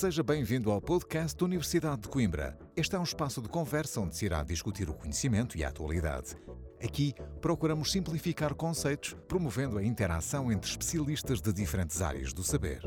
Seja 0.00 0.22
bem-vindo 0.22 0.70
ao 0.70 0.80
podcast 0.80 1.36
da 1.36 1.44
Universidade 1.44 2.00
de 2.00 2.08
Coimbra. 2.08 2.58
Este 2.74 2.96
é 2.96 2.98
um 2.98 3.02
espaço 3.02 3.42
de 3.42 3.50
conversa 3.50 4.00
onde 4.00 4.16
se 4.16 4.24
irá 4.24 4.42
discutir 4.42 4.88
o 4.88 4.94
conhecimento 4.94 5.58
e 5.58 5.62
a 5.62 5.68
atualidade. 5.68 6.38
Aqui 6.82 7.12
procuramos 7.42 7.92
simplificar 7.92 8.54
conceitos, 8.54 9.14
promovendo 9.28 9.76
a 9.76 9.84
interação 9.84 10.50
entre 10.50 10.70
especialistas 10.70 11.42
de 11.42 11.52
diferentes 11.52 12.00
áreas 12.00 12.32
do 12.32 12.42
saber. 12.42 12.80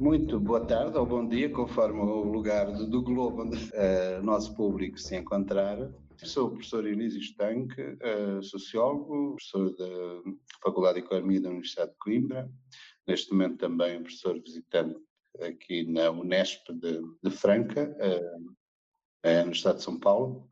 Muito 0.00 0.40
boa 0.40 0.64
tarde 0.64 0.96
ou 0.96 1.04
bom 1.04 1.28
dia, 1.28 1.50
conforme 1.50 2.00
o 2.00 2.22
lugar 2.22 2.72
do 2.72 3.02
globo 3.02 3.42
onde 3.42 3.58
uh, 3.58 4.20
o 4.20 4.24
nosso 4.24 4.54
público 4.54 4.98
se 4.98 5.14
encontrar. 5.14 5.76
Sou 6.16 6.46
o 6.46 6.50
professor 6.52 6.86
Elísio 6.86 7.20
Estanque, 7.20 7.82
uh, 7.82 8.42
sociólogo, 8.42 9.36
professor 9.36 9.76
da 9.76 10.32
Faculdade 10.62 11.00
de 11.00 11.04
Economia 11.04 11.42
da 11.42 11.50
Universidade 11.50 11.90
de 11.90 11.98
Coimbra, 11.98 12.50
neste 13.06 13.30
momento 13.30 13.58
também 13.58 14.02
professor 14.02 14.40
visitante 14.40 15.05
aqui 15.42 15.84
na 15.84 16.10
Unesp 16.10 16.68
de, 16.72 17.00
de 17.22 17.30
Franca, 17.30 17.96
uh, 18.00 19.44
no 19.44 19.52
estado 19.52 19.76
de 19.76 19.82
São 19.82 19.98
Paulo. 19.98 20.48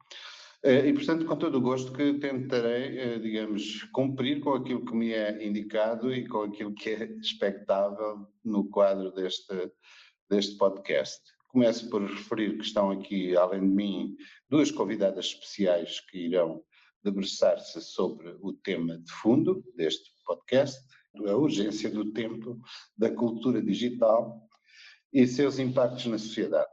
Uh, 0.64 0.86
e, 0.86 0.92
portanto, 0.94 1.26
com 1.26 1.36
todo 1.36 1.58
o 1.58 1.60
gosto 1.60 1.92
que 1.92 2.14
tentarei, 2.14 3.18
digamos, 3.20 3.84
cumprir 3.92 4.40
com 4.40 4.54
aquilo 4.54 4.84
que 4.84 4.94
me 4.94 5.12
é 5.12 5.44
indicado 5.46 6.12
e 6.12 6.26
com 6.26 6.42
aquilo 6.42 6.74
que 6.74 6.90
é 6.90 7.04
expectável 7.20 8.26
no 8.44 8.68
quadro 8.70 9.12
deste, 9.12 9.70
deste 10.30 10.56
podcast. 10.56 11.20
Começo 11.48 11.88
por 11.88 12.02
referir 12.02 12.56
que 12.56 12.64
estão 12.64 12.90
aqui, 12.90 13.36
além 13.36 13.60
de 13.60 13.66
mim, 13.66 14.16
duas 14.50 14.72
convidadas 14.72 15.26
especiais 15.26 16.00
que 16.00 16.18
irão 16.18 16.64
debruçar-se 17.04 17.80
sobre 17.82 18.34
o 18.40 18.52
tema 18.52 18.98
de 18.98 19.12
fundo 19.12 19.62
deste 19.76 20.10
podcast, 20.24 20.82
a 21.28 21.36
urgência 21.36 21.88
do 21.90 22.12
tempo 22.12 22.58
da 22.96 23.10
cultura 23.10 23.62
digital 23.62 24.48
e 25.14 25.26
seus 25.28 25.60
impactos 25.60 26.06
na 26.06 26.18
sociedade. 26.18 26.68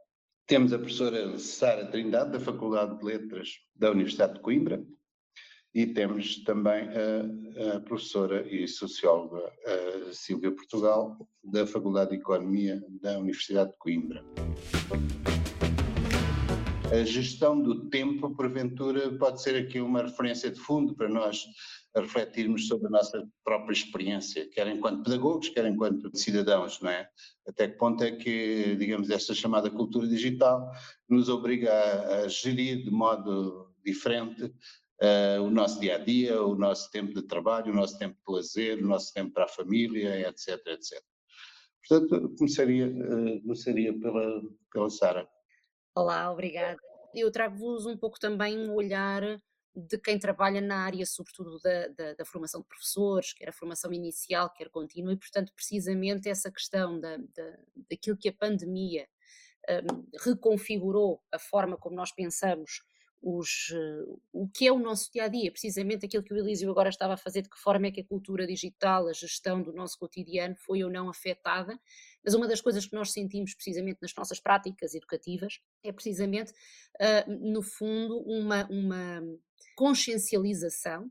Temos 0.48 0.74
a 0.74 0.80
professora 0.80 1.38
Sara 1.38 1.86
Trindade, 1.86 2.32
da 2.32 2.40
Faculdade 2.40 2.98
de 2.98 3.06
Letras 3.06 3.50
da 3.76 3.92
Universidade 3.92 4.34
de 4.34 4.40
Coimbra, 4.40 4.84
e 5.74 5.86
temos 5.86 6.44
também 6.44 6.90
a, 6.90 7.78
a 7.78 7.80
professora 7.82 8.46
e 8.52 8.68
socióloga 8.68 9.50
Silvia 10.12 10.52
Portugal, 10.52 11.16
da 11.44 11.66
Faculdade 11.66 12.12
de 12.12 12.18
Economia 12.18 12.84
da 13.02 13.20
Universidade 13.20 13.72
de 13.72 13.78
Coimbra. 13.78 14.26
A 16.92 17.06
gestão 17.06 17.58
do 17.58 17.90
tempo, 17.90 18.36
porventura, 18.36 19.18
pode 19.18 19.42
ser 19.42 19.56
aqui 19.56 19.80
uma 19.80 20.02
referência 20.02 20.52
de 20.52 20.60
fundo 20.60 20.94
para 20.94 21.08
nós 21.08 21.46
refletirmos 21.96 22.68
sobre 22.68 22.88
a 22.88 22.90
nossa 22.90 23.26
própria 23.46 23.72
experiência, 23.72 24.50
quer 24.50 24.68
enquanto 24.68 25.04
pedagogos, 25.04 25.48
quer 25.48 25.66
enquanto 25.68 26.12
cidadãos, 26.14 26.82
não 26.82 26.90
é? 26.90 27.10
Até 27.48 27.70
que 27.70 27.78
ponto 27.78 28.04
é 28.04 28.12
que, 28.12 28.76
digamos, 28.76 29.10
esta 29.10 29.34
chamada 29.34 29.70
cultura 29.70 30.06
digital 30.06 30.70
nos 31.08 31.30
obriga 31.30 31.72
a, 31.72 32.18
a 32.24 32.28
gerir 32.28 32.84
de 32.84 32.92
modo 32.92 33.74
diferente 33.86 34.44
uh, 34.44 35.42
o 35.42 35.50
nosso 35.50 35.80
dia 35.80 35.96
a 35.96 35.98
dia, 35.98 36.44
o 36.44 36.56
nosso 36.56 36.92
tempo 36.92 37.14
de 37.14 37.22
trabalho, 37.26 37.72
o 37.72 37.76
nosso 37.76 37.98
tempo 37.98 38.18
de 38.28 38.34
lazer, 38.34 38.84
o 38.84 38.88
nosso 38.88 39.14
tempo 39.14 39.32
para 39.32 39.46
a 39.46 39.48
família, 39.48 40.28
etc, 40.28 40.60
etc. 40.68 41.02
Portanto, 41.88 42.36
começaria, 42.38 42.88
uh, 42.88 43.42
começaria 43.44 43.98
pela, 43.98 44.42
pela 44.74 44.90
Sara. 44.90 45.26
Olá, 45.94 46.32
obrigada. 46.32 46.78
Eu 47.14 47.30
trago-vos 47.30 47.86
um 47.86 47.98
pouco 47.98 48.18
também 48.18 48.58
um 48.58 48.74
olhar 48.74 49.22
de 49.76 49.98
quem 49.98 50.18
trabalha 50.18 50.62
na 50.62 50.86
área, 50.86 51.06
sobretudo 51.06 51.60
da, 51.60 51.88
da, 51.90 52.14
da, 52.14 52.26
formação 52.26 52.62
de 52.62 52.68
professores, 52.68 53.34
quer 53.34 53.50
a 53.50 53.54
formação 53.54 53.92
inicial, 53.92 54.50
quer 54.54 54.70
contínua, 54.70 55.12
e 55.12 55.18
portanto, 55.18 55.52
precisamente 55.54 56.30
essa 56.30 56.50
questão 56.50 56.98
da, 56.98 57.18
da, 57.18 57.58
daquilo 57.90 58.18
que 58.18 58.30
a 58.30 58.34
pandemia 58.34 59.06
um, 59.70 60.08
reconfigurou 60.24 61.22
a 61.30 61.38
forma 61.38 61.76
como 61.76 61.98
nós 61.98 62.14
pensamos 62.14 62.84
os, 63.22 63.70
uh, 63.72 64.22
o 64.32 64.50
que 64.50 64.68
é 64.68 64.72
o 64.72 64.80
nosso 64.80 65.12
dia 65.12 65.26
a 65.26 65.28
dia, 65.28 65.52
precisamente 65.52 66.06
aquilo 66.06 66.24
que 66.24 66.34
o 66.34 66.38
Elísio 66.38 66.72
agora 66.72 66.90
estava 66.90 67.14
a 67.14 67.18
fazer, 67.18 67.42
de 67.42 67.50
que 67.50 67.60
forma 67.60 67.88
é 67.88 67.92
que 67.92 68.02
a 68.02 68.06
cultura 68.06 68.48
digital, 68.48 69.08
a 69.08 69.14
gestão 69.14 69.62
do 69.62 69.74
nosso 69.74 70.00
cotidiano 70.00 70.56
foi 70.56 70.84
ou 70.84 70.90
não 70.90 71.10
afetada, 71.10 71.78
mas 72.24 72.34
uma 72.34 72.48
das 72.48 72.62
coisas 72.62 72.86
que 72.86 72.96
nós 72.96 73.12
sentimos 73.12 73.54
precisamente 73.54 74.00
nas 74.02 74.14
nossas 74.16 74.40
práticas 74.40 74.94
educativas 74.94 75.60
é 75.84 75.92
precisamente, 75.92 76.52
uh, 76.52 77.32
no 77.52 77.62
fundo, 77.62 78.20
uma, 78.20 78.68
uma 78.70 79.22
consciencialização 79.76 81.10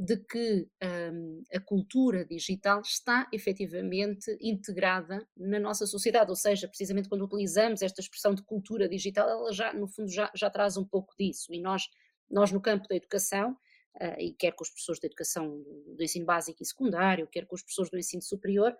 de 0.00 0.16
que 0.16 0.66
um, 1.12 1.42
a 1.54 1.60
cultura 1.60 2.24
digital 2.24 2.80
está 2.80 3.28
efetivamente 3.30 4.34
integrada 4.40 5.28
na 5.36 5.60
nossa 5.60 5.86
sociedade, 5.86 6.30
ou 6.30 6.36
seja, 6.36 6.66
precisamente 6.66 7.06
quando 7.06 7.24
utilizamos 7.24 7.82
esta 7.82 8.00
expressão 8.00 8.34
de 8.34 8.42
cultura 8.42 8.88
digital, 8.88 9.28
ela 9.28 9.52
já, 9.52 9.74
no 9.74 9.86
fundo, 9.86 10.10
já, 10.10 10.32
já 10.34 10.48
traz 10.48 10.78
um 10.78 10.86
pouco 10.86 11.14
disso, 11.18 11.52
e 11.52 11.60
nós, 11.60 11.82
nós 12.30 12.50
no 12.50 12.62
campo 12.62 12.88
da 12.88 12.96
educação, 12.96 13.52
uh, 14.00 14.18
e 14.18 14.32
quer 14.32 14.52
com 14.52 14.64
os 14.64 14.70
professores 14.70 15.00
da 15.02 15.06
educação 15.06 15.62
do 15.94 16.02
ensino 16.02 16.24
básico 16.24 16.62
e 16.62 16.66
secundário, 16.66 17.28
quer 17.28 17.44
com 17.46 17.54
os 17.54 17.62
professores 17.62 17.90
do 17.90 17.98
ensino 17.98 18.22
superior, 18.22 18.74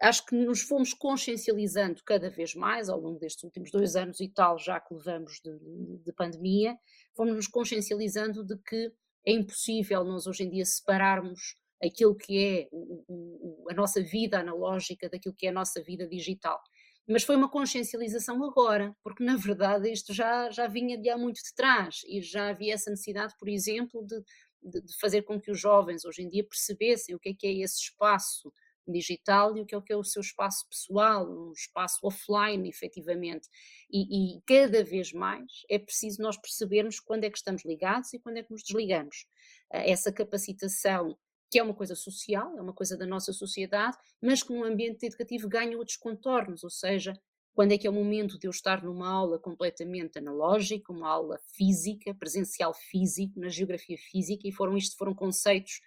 acho 0.00 0.24
que 0.24 0.34
nos 0.34 0.62
fomos 0.62 0.94
consciencializando 0.94 2.02
cada 2.04 2.30
vez 2.30 2.54
mais 2.54 2.88
ao 2.88 2.98
longo 2.98 3.18
destes 3.18 3.44
últimos 3.44 3.70
dois 3.70 3.96
anos 3.96 4.18
e 4.20 4.28
tal, 4.28 4.58
já 4.58 4.80
que 4.80 4.94
levamos 4.94 5.40
de, 5.44 5.58
de 6.02 6.12
pandemia, 6.12 6.76
fomos 7.14 7.34
nos 7.34 7.46
consciencializando 7.46 8.44
de 8.44 8.56
que 8.58 8.92
é 9.26 9.32
impossível 9.32 10.02
nós 10.02 10.26
hoje 10.26 10.44
em 10.44 10.50
dia 10.50 10.64
separarmos 10.64 11.54
aquilo 11.82 12.16
que 12.16 12.38
é 12.38 12.68
o, 12.72 13.04
o, 13.08 13.66
a 13.70 13.74
nossa 13.74 14.02
vida 14.02 14.40
analógica 14.40 15.08
daquilo 15.08 15.34
que 15.34 15.46
é 15.46 15.50
a 15.50 15.52
nossa 15.52 15.82
vida 15.82 16.06
digital. 16.06 16.58
Mas 17.06 17.22
foi 17.22 17.36
uma 17.36 17.50
consciencialização 17.50 18.42
agora, 18.44 18.94
porque 19.02 19.24
na 19.24 19.36
verdade 19.36 19.90
isto 19.90 20.14
já, 20.14 20.50
já 20.50 20.66
vinha 20.66 20.96
de 20.96 21.10
há 21.10 21.18
muito 21.18 21.42
de 21.42 21.54
trás 21.54 22.00
e 22.06 22.22
já 22.22 22.48
havia 22.48 22.74
essa 22.74 22.90
necessidade, 22.90 23.34
por 23.38 23.48
exemplo, 23.48 24.06
de, 24.06 24.22
de, 24.62 24.80
de 24.80 24.98
fazer 24.98 25.22
com 25.22 25.40
que 25.40 25.50
os 25.50 25.60
jovens 25.60 26.04
hoje 26.04 26.22
em 26.22 26.28
dia 26.28 26.46
percebessem 26.46 27.14
o 27.14 27.18
que 27.18 27.30
é 27.30 27.34
que 27.34 27.46
é 27.46 27.52
esse 27.52 27.80
espaço 27.80 28.52
digital 28.86 29.56
e 29.56 29.60
o 29.60 29.66
que 29.66 29.74
é, 29.74 29.78
o 29.78 29.82
que 29.82 29.92
é 29.92 29.96
o 29.96 30.04
seu 30.04 30.20
espaço 30.20 30.66
pessoal, 30.68 31.28
um 31.28 31.52
espaço 31.52 31.98
offline, 32.02 32.68
efetivamente. 32.68 33.48
E, 33.90 34.36
e, 34.36 34.42
cada 34.46 34.82
vez 34.84 35.12
mais 35.12 35.64
é 35.68 35.78
preciso 35.78 36.22
nós 36.22 36.36
percebermos 36.36 37.00
quando 37.00 37.24
é 37.24 37.30
que 37.30 37.38
estamos 37.38 37.64
ligados 37.64 38.12
e 38.12 38.18
quando 38.18 38.38
é 38.38 38.42
que 38.42 38.50
nos 38.50 38.62
desligamos. 38.62 39.26
Eh, 39.72 39.90
essa 39.90 40.12
capacitação, 40.12 41.16
que 41.50 41.58
é 41.58 41.62
uma 41.62 41.74
coisa 41.74 41.94
social, 41.94 42.56
é 42.58 42.62
uma 42.62 42.74
coisa 42.74 42.96
da 42.96 43.06
nossa 43.06 43.32
sociedade, 43.32 43.96
mas 44.20 44.42
que 44.42 44.52
no 44.52 44.64
ambiente 44.64 45.06
educativo 45.06 45.48
ganha 45.48 45.76
outros 45.76 45.96
contornos, 45.96 46.62
ou 46.62 46.70
seja, 46.70 47.14
quando 47.52 47.72
é 47.72 47.78
que 47.78 47.86
é 47.86 47.90
o 47.90 47.92
momento 47.92 48.38
de 48.38 48.46
eu 48.46 48.50
estar 48.50 48.82
numa 48.82 49.10
aula 49.10 49.38
completamente 49.38 50.18
analógica, 50.18 50.92
uma 50.92 51.08
aula 51.08 51.38
física, 51.54 52.14
presencial 52.14 52.72
físico, 52.72 53.38
na 53.40 53.48
geografia 53.48 53.98
física, 53.98 54.46
e 54.46 54.52
foram 54.52 54.76
isto 54.76 54.96
foram 54.96 55.14
conceitos 55.14 55.80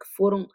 que 0.00 0.08
foram 0.16 0.48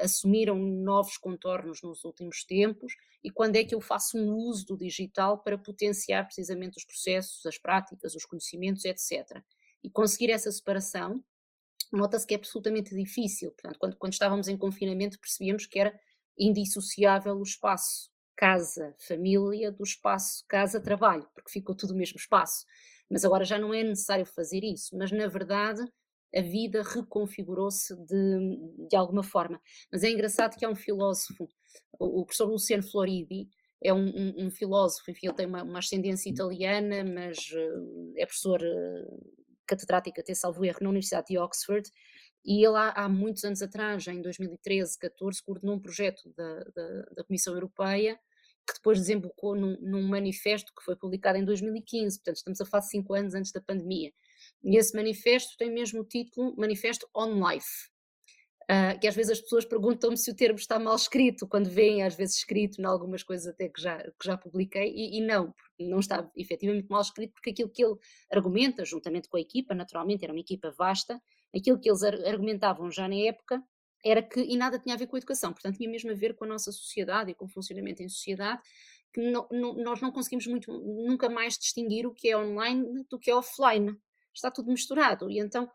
assumiram 0.00 0.58
novos 0.58 1.16
contornos 1.16 1.82
nos 1.82 2.04
últimos 2.04 2.44
tempos 2.44 2.94
e 3.22 3.30
quando 3.30 3.56
é 3.56 3.64
que 3.64 3.74
eu 3.74 3.80
faço 3.80 4.18
um 4.18 4.34
uso 4.34 4.66
do 4.66 4.76
digital 4.76 5.38
para 5.38 5.56
potenciar 5.56 6.24
precisamente 6.24 6.78
os 6.78 6.84
processos, 6.84 7.46
as 7.46 7.58
práticas, 7.58 8.14
os 8.14 8.24
conhecimentos, 8.24 8.84
etc. 8.84 9.40
E 9.82 9.90
conseguir 9.90 10.30
essa 10.30 10.50
separação 10.50 11.22
nota-se 11.92 12.26
que 12.26 12.34
é 12.34 12.36
absolutamente 12.36 12.94
difícil. 12.94 13.52
Portanto, 13.52 13.78
quando, 13.78 13.96
quando 13.96 14.12
estávamos 14.12 14.48
em 14.48 14.56
confinamento 14.56 15.20
percebíamos 15.20 15.66
que 15.66 15.78
era 15.78 15.98
indissociável 16.38 17.36
o 17.36 17.42
espaço 17.42 18.10
casa-família 18.34 19.70
do 19.70 19.84
espaço 19.84 20.44
casa-trabalho, 20.48 21.28
porque 21.34 21.50
ficou 21.50 21.74
tudo 21.74 21.92
no 21.92 21.98
mesmo 21.98 22.16
espaço. 22.16 22.64
Mas 23.08 23.24
agora 23.24 23.44
já 23.44 23.58
não 23.58 23.72
é 23.74 23.84
necessário 23.84 24.24
fazer 24.24 24.64
isso, 24.64 24.96
mas 24.96 25.12
na 25.12 25.28
verdade 25.28 25.82
a 26.34 26.40
vida 26.40 26.82
reconfigurou-se 26.82 27.94
de, 28.06 28.88
de 28.88 28.96
alguma 28.96 29.22
forma. 29.22 29.60
Mas 29.90 30.02
é 30.02 30.10
engraçado 30.10 30.56
que 30.56 30.64
há 30.64 30.68
um 30.68 30.74
filósofo, 30.74 31.48
o 31.98 32.24
professor 32.24 32.48
Luciano 32.48 32.82
Floridi, 32.82 33.48
é 33.84 33.92
um, 33.92 34.06
um, 34.06 34.46
um, 34.46 34.50
filósofo, 34.50 35.10
enfim, 35.10 35.26
ele 35.26 35.34
tem 35.34 35.46
uma, 35.46 35.62
uma 35.62 35.80
ascendência 35.80 36.30
italiana, 36.30 37.04
mas 37.04 37.38
uh, 37.50 38.12
é 38.16 38.24
professor 38.24 38.60
uh, 38.60 39.34
catedrático, 39.66 40.20
até 40.20 40.34
salvo 40.34 40.64
erro, 40.64 40.78
na 40.82 40.90
Universidade 40.90 41.26
de 41.28 41.38
Oxford, 41.38 41.90
e 42.44 42.64
ele 42.64 42.76
há, 42.76 42.90
há, 42.90 43.08
muitos 43.08 43.44
anos 43.44 43.60
atrás, 43.60 44.06
em 44.06 44.22
2013, 44.22 44.98
14, 44.98 45.42
coordenou 45.42 45.76
um 45.76 45.80
projeto 45.80 46.32
da, 46.36 46.64
da, 46.74 47.02
da 47.16 47.24
Comissão 47.24 47.54
Europeia 47.54 48.18
que 48.66 48.74
depois 48.74 48.98
desembocou 48.98 49.56
num, 49.56 49.76
num, 49.80 50.06
manifesto 50.06 50.72
que 50.72 50.84
foi 50.84 50.94
publicado 50.94 51.36
em 51.36 51.44
2015, 51.44 52.18
portanto 52.18 52.36
estamos 52.36 52.60
a 52.60 52.64
falar 52.64 52.82
de 52.82 52.90
cinco 52.90 53.12
anos 53.12 53.34
antes 53.34 53.50
da 53.50 53.60
pandemia. 53.60 54.12
E 54.64 54.76
esse 54.76 54.94
manifesto 54.94 55.56
tem 55.56 55.70
mesmo 55.70 56.00
o 56.00 56.04
título 56.04 56.54
Manifesto 56.56 57.08
on 57.14 57.48
Life. 57.48 57.90
Uh, 58.62 58.98
que 59.00 59.08
às 59.08 59.14
vezes 59.14 59.32
as 59.32 59.40
pessoas 59.40 59.64
perguntam-me 59.64 60.16
se 60.16 60.30
o 60.30 60.36
termo 60.36 60.56
está 60.56 60.78
mal 60.78 60.94
escrito, 60.94 61.48
quando 61.48 61.68
veem 61.68 62.04
às 62.04 62.14
vezes 62.14 62.36
escrito 62.36 62.80
em 62.80 62.84
algumas 62.84 63.22
coisas 63.22 63.48
até 63.48 63.68
que 63.68 63.80
já, 63.80 63.98
que 63.98 64.24
já 64.24 64.36
publiquei, 64.36 64.88
e, 64.94 65.18
e 65.18 65.20
não, 65.20 65.52
não 65.80 65.98
está 65.98 66.30
efetivamente 66.36 66.86
mal 66.88 67.02
escrito, 67.02 67.32
porque 67.32 67.50
aquilo 67.50 67.68
que 67.68 67.84
ele 67.84 67.96
argumenta, 68.30 68.84
juntamente 68.84 69.28
com 69.28 69.36
a 69.36 69.40
equipa, 69.40 69.74
naturalmente 69.74 70.24
era 70.24 70.32
uma 70.32 70.40
equipa 70.40 70.70
vasta, 70.70 71.20
aquilo 71.54 71.78
que 71.78 71.90
eles 71.90 72.02
argumentavam 72.02 72.90
já 72.90 73.08
na 73.08 73.16
época 73.16 73.62
era 74.04 74.22
que, 74.22 74.40
e 74.40 74.56
nada 74.56 74.78
tinha 74.78 74.94
a 74.94 74.98
ver 74.98 75.06
com 75.06 75.16
a 75.16 75.18
educação, 75.18 75.52
portanto 75.52 75.76
tinha 75.76 75.88
mesmo 75.88 76.10
a 76.10 76.14
ver 76.14 76.34
com 76.34 76.44
a 76.44 76.48
nossa 76.48 76.72
sociedade 76.72 77.30
e 77.30 77.34
com 77.34 77.44
o 77.44 77.48
funcionamento 77.48 78.02
em 78.02 78.08
sociedade, 78.08 78.60
que 79.12 79.20
não, 79.20 79.46
não, 79.50 79.74
nós 79.74 80.00
não 80.00 80.10
conseguimos 80.10 80.46
muito, 80.46 80.72
nunca 80.72 81.28
mais 81.28 81.56
distinguir 81.58 82.06
o 82.06 82.12
que 82.12 82.28
é 82.28 82.36
online 82.36 83.04
do 83.08 83.18
que 83.18 83.30
é 83.30 83.34
offline. 83.34 83.96
Está 84.34 84.50
tudo 84.50 84.70
misturado. 84.70 85.30
E 85.30 85.38
então, 85.38 85.70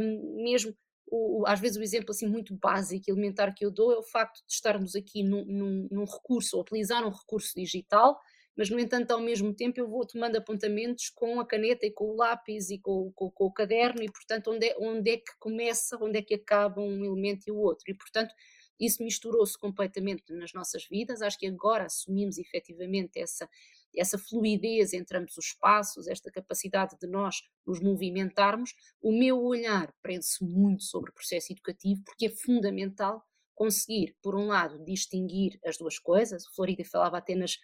um, 0.00 0.42
mesmo 0.42 0.76
o, 1.08 1.44
às 1.46 1.60
vezes 1.60 1.76
o 1.76 1.82
exemplo 1.82 2.10
assim 2.10 2.26
muito 2.26 2.54
básico, 2.56 3.10
elementar 3.10 3.54
que 3.54 3.64
eu 3.64 3.70
dou 3.70 3.92
é 3.92 3.98
o 3.98 4.02
facto 4.02 4.44
de 4.46 4.52
estarmos 4.52 4.96
aqui 4.96 5.22
num, 5.22 5.44
num, 5.44 5.88
num 5.90 6.04
recurso, 6.04 6.56
ou 6.56 6.62
utilizar 6.62 7.06
um 7.06 7.10
recurso 7.10 7.54
digital, 7.54 8.18
mas 8.56 8.70
no 8.70 8.80
entanto 8.80 9.10
ao 9.12 9.20
mesmo 9.20 9.54
tempo 9.54 9.78
eu 9.78 9.88
vou 9.88 10.06
tomando 10.06 10.36
apontamentos 10.36 11.10
com 11.10 11.38
a 11.38 11.46
caneta 11.46 11.86
e 11.86 11.90
com 11.92 12.06
o 12.06 12.16
lápis 12.16 12.70
e 12.70 12.78
com, 12.78 13.12
com, 13.14 13.30
com 13.30 13.44
o 13.44 13.52
caderno 13.52 14.02
e 14.02 14.10
portanto 14.10 14.50
onde 14.50 14.66
é, 14.66 14.76
onde 14.80 15.10
é 15.10 15.16
que 15.18 15.38
começa, 15.38 15.96
onde 16.00 16.18
é 16.18 16.22
que 16.22 16.34
acaba 16.34 16.80
um 16.80 17.04
elemento 17.04 17.44
e 17.46 17.52
o 17.52 17.58
outro 17.58 17.84
e 17.88 17.94
portanto 17.94 18.34
isso 18.78 19.02
misturou-se 19.02 19.58
completamente 19.58 20.32
nas 20.34 20.52
nossas 20.52 20.86
vidas, 20.86 21.22
acho 21.22 21.38
que 21.38 21.46
agora 21.46 21.86
assumimos 21.86 22.36
efetivamente 22.36 23.18
essa, 23.18 23.48
essa 23.96 24.18
fluidez 24.18 24.92
entre 24.92 25.18
ambos 25.18 25.36
os 25.36 25.46
espaços, 25.46 26.06
esta 26.06 26.30
capacidade 26.30 26.96
de 27.00 27.06
nós 27.06 27.36
nos 27.66 27.80
movimentarmos, 27.80 28.74
o 29.00 29.12
meu 29.12 29.40
olhar 29.42 29.92
prende-se 30.02 30.44
muito 30.44 30.82
sobre 30.82 31.10
o 31.10 31.14
processo 31.14 31.52
educativo, 31.52 32.02
porque 32.04 32.26
é 32.26 32.30
fundamental 32.30 33.24
conseguir, 33.54 34.16
por 34.22 34.34
um 34.34 34.46
lado, 34.46 34.84
distinguir 34.84 35.58
as 35.64 35.78
duas 35.78 35.98
coisas, 35.98 36.46
o 36.46 36.54
Florida 36.54 36.84
falava 36.84 37.18
até 37.18 37.34
nas, 37.34 37.56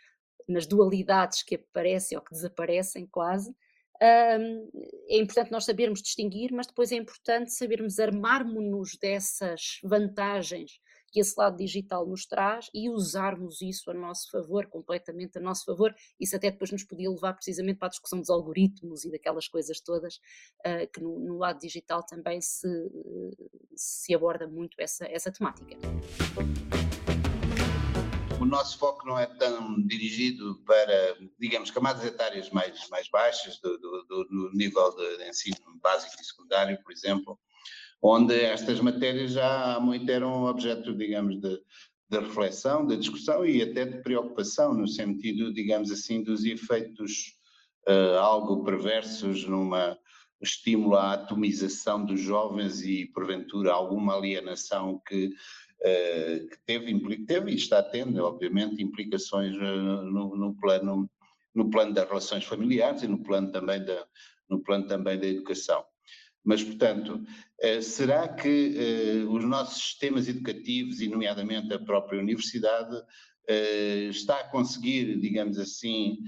nas 0.48 0.66
dualidades 0.66 1.42
que 1.42 1.56
aparecem 1.56 2.16
ou 2.16 2.24
que 2.24 2.32
desaparecem 2.32 3.06
quase, 3.06 3.54
um, 4.02 4.68
é 5.08 5.18
importante 5.18 5.52
nós 5.52 5.64
sabermos 5.64 6.02
distinguir, 6.02 6.52
mas 6.52 6.66
depois 6.66 6.90
é 6.90 6.96
importante 6.96 7.52
sabermos 7.52 8.00
armarmos-nos 8.00 8.96
dessas 9.00 9.78
vantagens 9.84 10.80
que 11.12 11.20
esse 11.20 11.38
lado 11.38 11.58
digital 11.58 12.06
nos 12.06 12.24
traz 12.24 12.70
e 12.72 12.88
usarmos 12.88 13.60
isso 13.60 13.90
a 13.90 13.94
nosso 13.94 14.30
favor, 14.30 14.66
completamente 14.66 15.36
a 15.36 15.40
nosso 15.40 15.66
favor. 15.66 15.94
Isso 16.18 16.34
até 16.34 16.50
depois 16.50 16.72
nos 16.72 16.84
podia 16.84 17.10
levar 17.10 17.34
precisamente 17.34 17.76
para 17.76 17.88
a 17.88 17.90
discussão 17.90 18.18
dos 18.18 18.30
algoritmos 18.30 19.04
e 19.04 19.10
daquelas 19.10 19.46
coisas 19.46 19.78
todas, 19.78 20.16
uh, 20.16 20.90
que 20.90 21.02
no, 21.02 21.18
no, 21.18 21.36
lado 21.36 21.60
digital 21.60 22.02
também 22.02 22.40
se, 22.40 22.66
se 23.76 24.14
aborda 24.14 24.48
muito 24.48 24.74
essa, 24.80 25.04
essa 25.06 25.30
temática. 25.30 25.76
O 28.40 28.44
nosso 28.46 28.78
foco 28.78 29.06
não 29.06 29.18
é 29.18 29.26
tão 29.26 29.80
dirigido 29.86 30.62
para, 30.66 31.16
digamos, 31.38 31.70
camadas 31.70 32.04
etárias 32.04 32.48
mais, 32.50 32.88
mais 32.88 33.08
baixas, 33.08 33.58
do, 33.60 33.78
do, 33.78 34.24
do 34.24 34.50
nível 34.54 34.96
de 34.96 35.28
ensino 35.28 35.78
básico 35.80 36.20
e 36.20 36.24
secundário, 36.24 36.82
por 36.82 36.90
exemplo, 36.90 37.38
onde 38.02 38.34
estas 38.34 38.80
matérias 38.80 39.32
já 39.32 39.76
há 39.76 39.80
muito 39.80 40.10
eram 40.10 40.44
objeto, 40.44 40.92
digamos, 40.92 41.40
de, 41.40 41.60
de 42.10 42.18
reflexão, 42.18 42.84
de 42.84 42.96
discussão 42.96 43.46
e 43.46 43.62
até 43.62 43.84
de 43.84 44.02
preocupação, 44.02 44.74
no 44.74 44.88
sentido, 44.88 45.54
digamos 45.54 45.90
assim, 45.92 46.22
dos 46.22 46.44
efeitos 46.44 47.38
uh, 47.88 48.18
algo 48.18 48.64
perversos 48.64 49.46
numa 49.46 49.96
estímulo 50.42 50.96
à 50.96 51.12
atomização 51.12 52.04
dos 52.04 52.20
jovens 52.20 52.82
e, 52.82 53.06
porventura, 53.06 53.72
alguma 53.72 54.16
alienação 54.16 55.00
que, 55.06 55.26
uh, 55.26 56.48
que 56.48 56.58
teve, 56.66 57.24
teve 57.24 57.52
e 57.52 57.54
está 57.54 57.80
tendo, 57.80 58.20
obviamente, 58.24 58.82
implicações 58.82 59.54
uh, 59.54 60.02
no, 60.02 60.34
no, 60.36 60.54
plano, 60.56 61.08
no 61.54 61.70
plano 61.70 61.94
das 61.94 62.08
relações 62.08 62.44
familiares 62.44 63.04
e 63.04 63.06
no 63.06 63.22
plano 63.22 63.52
também 63.52 63.84
da, 63.84 64.04
no 64.50 64.60
plano 64.60 64.88
também 64.88 65.16
da 65.16 65.28
educação. 65.28 65.84
Mas, 66.44 66.62
portanto, 66.62 67.22
eh, 67.60 67.80
será 67.80 68.28
que 68.28 68.74
eh, 68.76 69.24
os 69.24 69.44
nossos 69.44 69.80
sistemas 69.80 70.28
educativos, 70.28 71.00
e 71.00 71.08
nomeadamente 71.08 71.72
a 71.72 71.78
própria 71.78 72.20
universidade, 72.20 72.96
eh, 73.48 74.08
está 74.10 74.40
a 74.40 74.48
conseguir, 74.48 75.18
digamos 75.20 75.58
assim, 75.58 76.18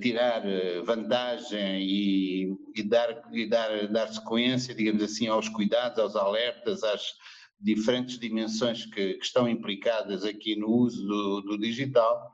tirar 0.00 0.42
vantagem 0.86 1.82
e, 1.82 2.56
e, 2.74 2.82
dar, 2.82 3.28
e 3.30 3.46
dar, 3.46 3.86
dar 3.88 4.08
sequência, 4.08 4.74
digamos 4.74 5.02
assim, 5.02 5.26
aos 5.26 5.50
cuidados, 5.50 5.98
aos 5.98 6.16
alertas, 6.16 6.82
às 6.82 7.12
diferentes 7.60 8.18
dimensões 8.18 8.86
que, 8.86 9.14
que 9.14 9.24
estão 9.24 9.46
implicadas 9.46 10.24
aqui 10.24 10.56
no 10.56 10.70
uso 10.70 11.06
do, 11.06 11.40
do 11.42 11.58
digital? 11.58 12.32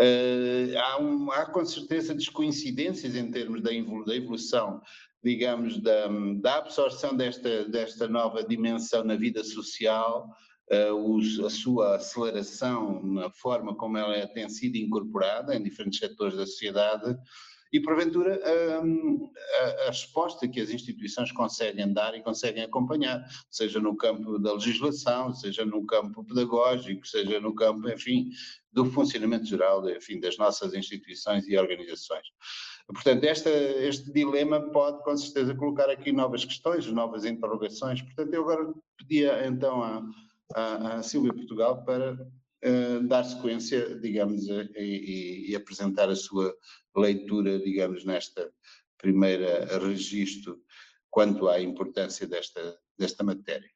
Uh, 0.00 0.78
há, 0.78 1.02
um, 1.02 1.32
há, 1.32 1.46
com 1.46 1.64
certeza 1.64 2.14
descoincidências 2.14 3.14
em 3.14 3.30
termos 3.30 3.60
da 3.60 3.74
evolução 4.14 4.80
digamos, 5.22 5.80
da, 5.80 6.08
da 6.40 6.56
absorção 6.56 7.16
desta, 7.16 7.64
desta 7.68 8.08
nova 8.08 8.42
dimensão 8.42 9.04
na 9.04 9.14
vida 9.14 9.44
social, 9.44 10.28
uh, 10.70 11.46
a 11.46 11.50
sua 11.50 11.96
aceleração 11.96 13.02
na 13.02 13.30
forma 13.30 13.76
como 13.76 13.98
ela 13.98 14.16
é, 14.16 14.26
tem 14.26 14.48
sido 14.48 14.76
incorporada 14.76 15.54
em 15.54 15.62
diferentes 15.62 15.98
setores 15.98 16.36
da 16.36 16.46
sociedade 16.46 17.16
e, 17.72 17.80
porventura, 17.80 18.38
um, 18.84 19.30
a, 19.60 19.84
a, 19.84 19.86
resposta 19.86 20.46
que 20.46 20.60
as 20.60 20.68
instituições 20.68 21.32
conseguem 21.32 21.90
dar 21.90 22.14
e 22.14 22.22
conseguem 22.22 22.62
acompanhar, 22.62 23.24
seja 23.50 23.80
no 23.80 23.96
campo 23.96 24.38
da 24.38 24.52
legislação, 24.52 25.32
seja 25.32 25.64
no 25.64 25.86
campo 25.86 26.22
pedagógico, 26.22 27.06
seja 27.06 27.40
no 27.40 27.54
campo, 27.54 27.88
enfim, 27.88 28.28
do 28.70 28.84
funcionamento 28.84 29.46
geral, 29.46 29.88
enfim, 29.88 30.20
das 30.20 30.36
nossas 30.36 30.74
instituições 30.74 31.48
e 31.48 31.56
organizações. 31.56 32.26
Portanto, 32.86 33.24
esta, 33.24 33.50
este 33.50 34.12
dilema 34.12 34.60
pode 34.70 35.02
com 35.02 35.16
certeza 35.16 35.54
colocar 35.54 35.88
aqui 35.88 36.12
novas 36.12 36.44
questões, 36.44 36.86
novas 36.86 37.24
interrogações. 37.24 38.02
Portanto, 38.02 38.34
eu 38.34 38.42
agora 38.42 38.72
pedia 38.98 39.46
então 39.46 39.82
à, 39.82 40.02
à, 40.54 40.94
à 40.94 41.02
Silvia 41.02 41.32
Portugal 41.32 41.84
para 41.84 42.14
uh, 42.14 43.06
dar 43.06 43.24
sequência, 43.24 43.98
digamos, 44.00 44.46
e, 44.48 44.70
e, 44.76 45.50
e, 45.50 45.56
apresentar 45.56 46.08
a 46.08 46.16
sua 46.16 46.54
leitura, 46.96 47.58
digamos, 47.58 48.04
nesta 48.04 48.52
primeira 48.98 49.78
registro 49.78 50.60
quanto 51.10 51.48
à 51.48 51.60
importância 51.60 52.26
desta, 52.26 52.78
desta 52.98 53.22
matéria. 53.24 53.70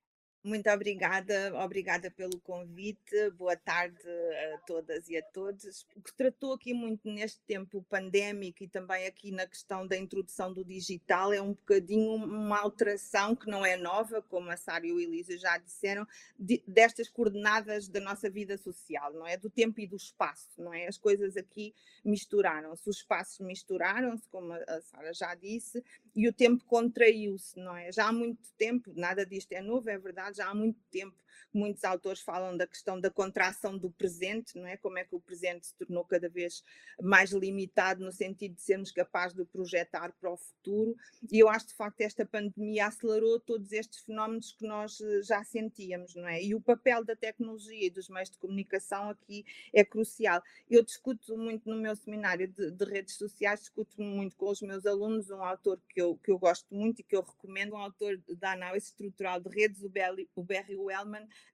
Muito 0.47 0.71
obrigada, 0.71 1.53
obrigada 1.57 2.09
pelo 2.09 2.39
convite. 2.39 3.31
Boa 3.31 3.57
tarde 3.57 4.09
a 4.55 4.59
todas 4.59 5.09
e 5.09 5.17
a 5.17 5.23
todos. 5.33 5.85
O 5.97 6.01
que 6.01 6.15
tratou 6.15 6.53
aqui 6.53 6.73
muito 6.73 7.11
neste 7.11 7.41
tempo 7.41 7.85
pandémico 7.91 8.63
e 8.63 8.69
também 8.69 9.09
aqui 9.09 9.33
na 9.33 9.45
questão 9.45 9.85
da 9.85 9.97
introdução 9.97 10.53
do 10.53 10.65
digital 10.65 11.33
é 11.33 11.43
um 11.43 11.49
bocadinho 11.49 12.15
uma 12.15 12.61
alteração 12.61 13.35
que 13.35 13.51
não 13.51 13.67
é 13.67 13.77
nova, 13.77 14.23
como 14.23 14.49
a 14.49 14.57
Sara 14.57 14.87
e 14.87 14.93
o 14.93 15.01
Elisa 15.01 15.37
já 15.37 15.59
disseram, 15.59 16.07
de, 16.39 16.63
destas 16.65 17.09
coordenadas 17.09 17.89
da 17.89 17.99
nossa 17.99 18.31
vida 18.31 18.57
social, 18.57 19.13
não 19.15 19.27
é? 19.27 19.37
Do 19.37 19.51
tempo 19.51 19.81
e 19.81 19.87
do 19.89 19.97
espaço, 19.97 20.49
não 20.57 20.73
é? 20.73 20.87
As 20.87 20.97
coisas 20.97 21.37
aqui 21.37 21.75
misturaram-se, 22.05 22.89
os 22.89 22.99
espaços 22.99 23.41
misturaram-se, 23.41 24.29
como 24.29 24.53
a 24.53 24.81
Sara 24.81 25.13
já 25.13 25.35
disse, 25.35 25.83
e 26.17 26.27
o 26.27 26.33
tempo 26.33 26.65
contraiu-se, 26.65 27.61
não 27.61 27.77
é? 27.77 27.93
Já 27.93 28.09
há 28.09 28.13
muito 28.13 28.51
tempo, 28.57 28.91
nada 28.97 29.25
disto 29.27 29.53
é 29.53 29.61
novo, 29.61 29.91
é 29.91 29.99
verdade 29.99 30.39
já 30.39 30.49
há 30.49 30.55
muito 30.55 30.81
tempo 30.91 31.15
muitos 31.53 31.85
autores 31.85 32.21
falam 32.21 32.57
da 32.57 32.67
questão 32.67 33.01
da 33.01 33.11
contração 33.11 33.77
do 33.77 33.91
presente, 33.91 34.59
não 34.59 34.67
é? 34.67 34.77
Como 34.77 34.99
é 34.99 35.05
que 35.05 35.15
o 35.15 35.21
presente 35.21 35.67
se 35.67 35.75
tornou 35.75 36.05
cada 36.05 36.29
vez 36.29 36.63
mais 37.01 37.31
limitado 37.31 38.05
no 38.05 38.13
sentido 38.13 38.55
de 38.55 38.63
sermos 38.63 38.91
capazes 38.91 39.37
de 39.37 39.45
projetar 39.45 40.13
para 40.21 40.31
o 40.31 40.37
futuro. 40.37 40.97
E 41.31 41.39
eu 41.39 41.49
acho 41.49 41.69
de 41.69 41.75
facto 41.75 42.01
esta 42.01 42.25
pandemia 42.25 42.87
acelerou 42.87 43.39
todos 43.41 43.73
estes 43.73 44.01
fenómenos 44.01 44.53
que 44.53 44.67
nós 44.67 45.01
eh, 45.01 45.23
já 45.23 45.43
sentíamos, 45.45 46.15
não 46.15 46.29
é? 46.29 46.43
E 46.43 46.55
o 46.55 46.61
papel 46.61 47.05
da 47.05 47.15
tecnologia 47.15 47.87
e 47.87 47.91
dos 47.91 48.09
meios 48.09 48.31
de 48.31 48.39
comunicação 48.39 49.11
aqui 49.11 49.45
é 49.73 49.85
crucial. 49.85 50.43
Eu 50.71 50.83
discuto 50.83 51.37
muito 51.37 51.69
no 51.69 51.77
meu 51.77 51.95
seminário 51.97 52.49
de, 52.49 52.71
de 52.71 52.85
redes 52.85 53.17
sociais, 53.17 53.61
discuto 53.61 54.01
muito 54.01 54.37
com 54.37 54.51
os 54.51 54.61
meus 54.63 54.87
alunos 54.87 55.31
um 55.31 55.43
autor 55.43 55.81
que 55.89 56.01
eu, 56.01 56.17
que 56.17 56.31
eu 56.31 56.39
gosto 56.39 56.75
muito 56.75 57.01
e 57.01 57.03
que 57.03 57.17
eu 57.17 57.23
recomendo, 57.23 57.75
um 57.75 57.79
autor 57.79 58.21
da 58.39 58.53
análise 58.53 58.87
estrutural 58.87 59.41
de 59.41 59.49
redes, 59.49 59.83
o 59.83 59.89
Barry, 59.89 60.29
o 60.35 60.43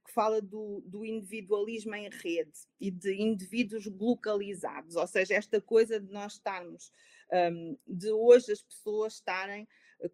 Que 0.05 0.13
fala 0.13 0.41
do, 0.41 0.83
do 0.87 1.05
individualismo 1.05 1.95
em 1.95 2.09
rede 2.09 2.53
e 2.81 2.91
de 2.91 3.15
indivíduos 3.21 3.87
localizados, 3.87 4.97
ou 4.97 5.07
seja, 5.07 5.35
esta 5.35 5.61
coisa 5.61 6.01
de 6.01 6.11
nós 6.13 6.35
estarmos, 6.35 6.93
um, 7.33 7.77
de 7.87 8.11
hoje 8.11 8.53
as 8.53 8.63
pessoas 8.63 9.15
estarem 9.15 9.67
eh, 10.01 10.11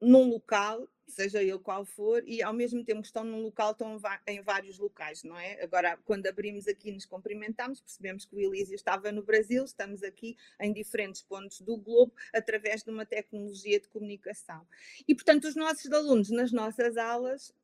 num 0.00 0.28
local, 0.28 0.88
seja 1.06 1.42
ele 1.42 1.58
qual 1.58 1.84
for, 1.84 2.22
e 2.26 2.42
ao 2.42 2.52
mesmo 2.52 2.84
tempo 2.84 3.00
estão 3.00 3.24
num 3.24 3.42
local, 3.42 3.72
estão 3.72 3.98
em 4.26 4.42
vários 4.42 4.78
locais, 4.78 5.22
não 5.22 5.38
é? 5.38 5.62
Agora, 5.62 5.96
quando 6.04 6.26
abrimos 6.26 6.68
aqui 6.68 6.92
nos 6.92 7.06
cumprimentamos, 7.06 7.80
percebemos 7.80 8.26
que 8.26 8.36
o 8.36 8.40
Elísio 8.40 8.74
estava 8.74 9.10
no 9.10 9.22
Brasil, 9.22 9.64
estamos 9.64 10.02
aqui 10.02 10.36
em 10.60 10.72
diferentes 10.72 11.22
pontos 11.22 11.60
do 11.60 11.76
globo, 11.76 12.12
através 12.34 12.82
de 12.82 12.90
uma 12.90 13.06
tecnologia 13.06 13.80
de 13.80 13.88
comunicação. 13.88 14.66
E, 15.06 15.14
portanto, 15.14 15.44
os 15.46 15.56
nossos 15.56 15.90
alunos 15.90 16.30
nas 16.30 16.52
nossas 16.52 16.96
aulas 16.96 17.54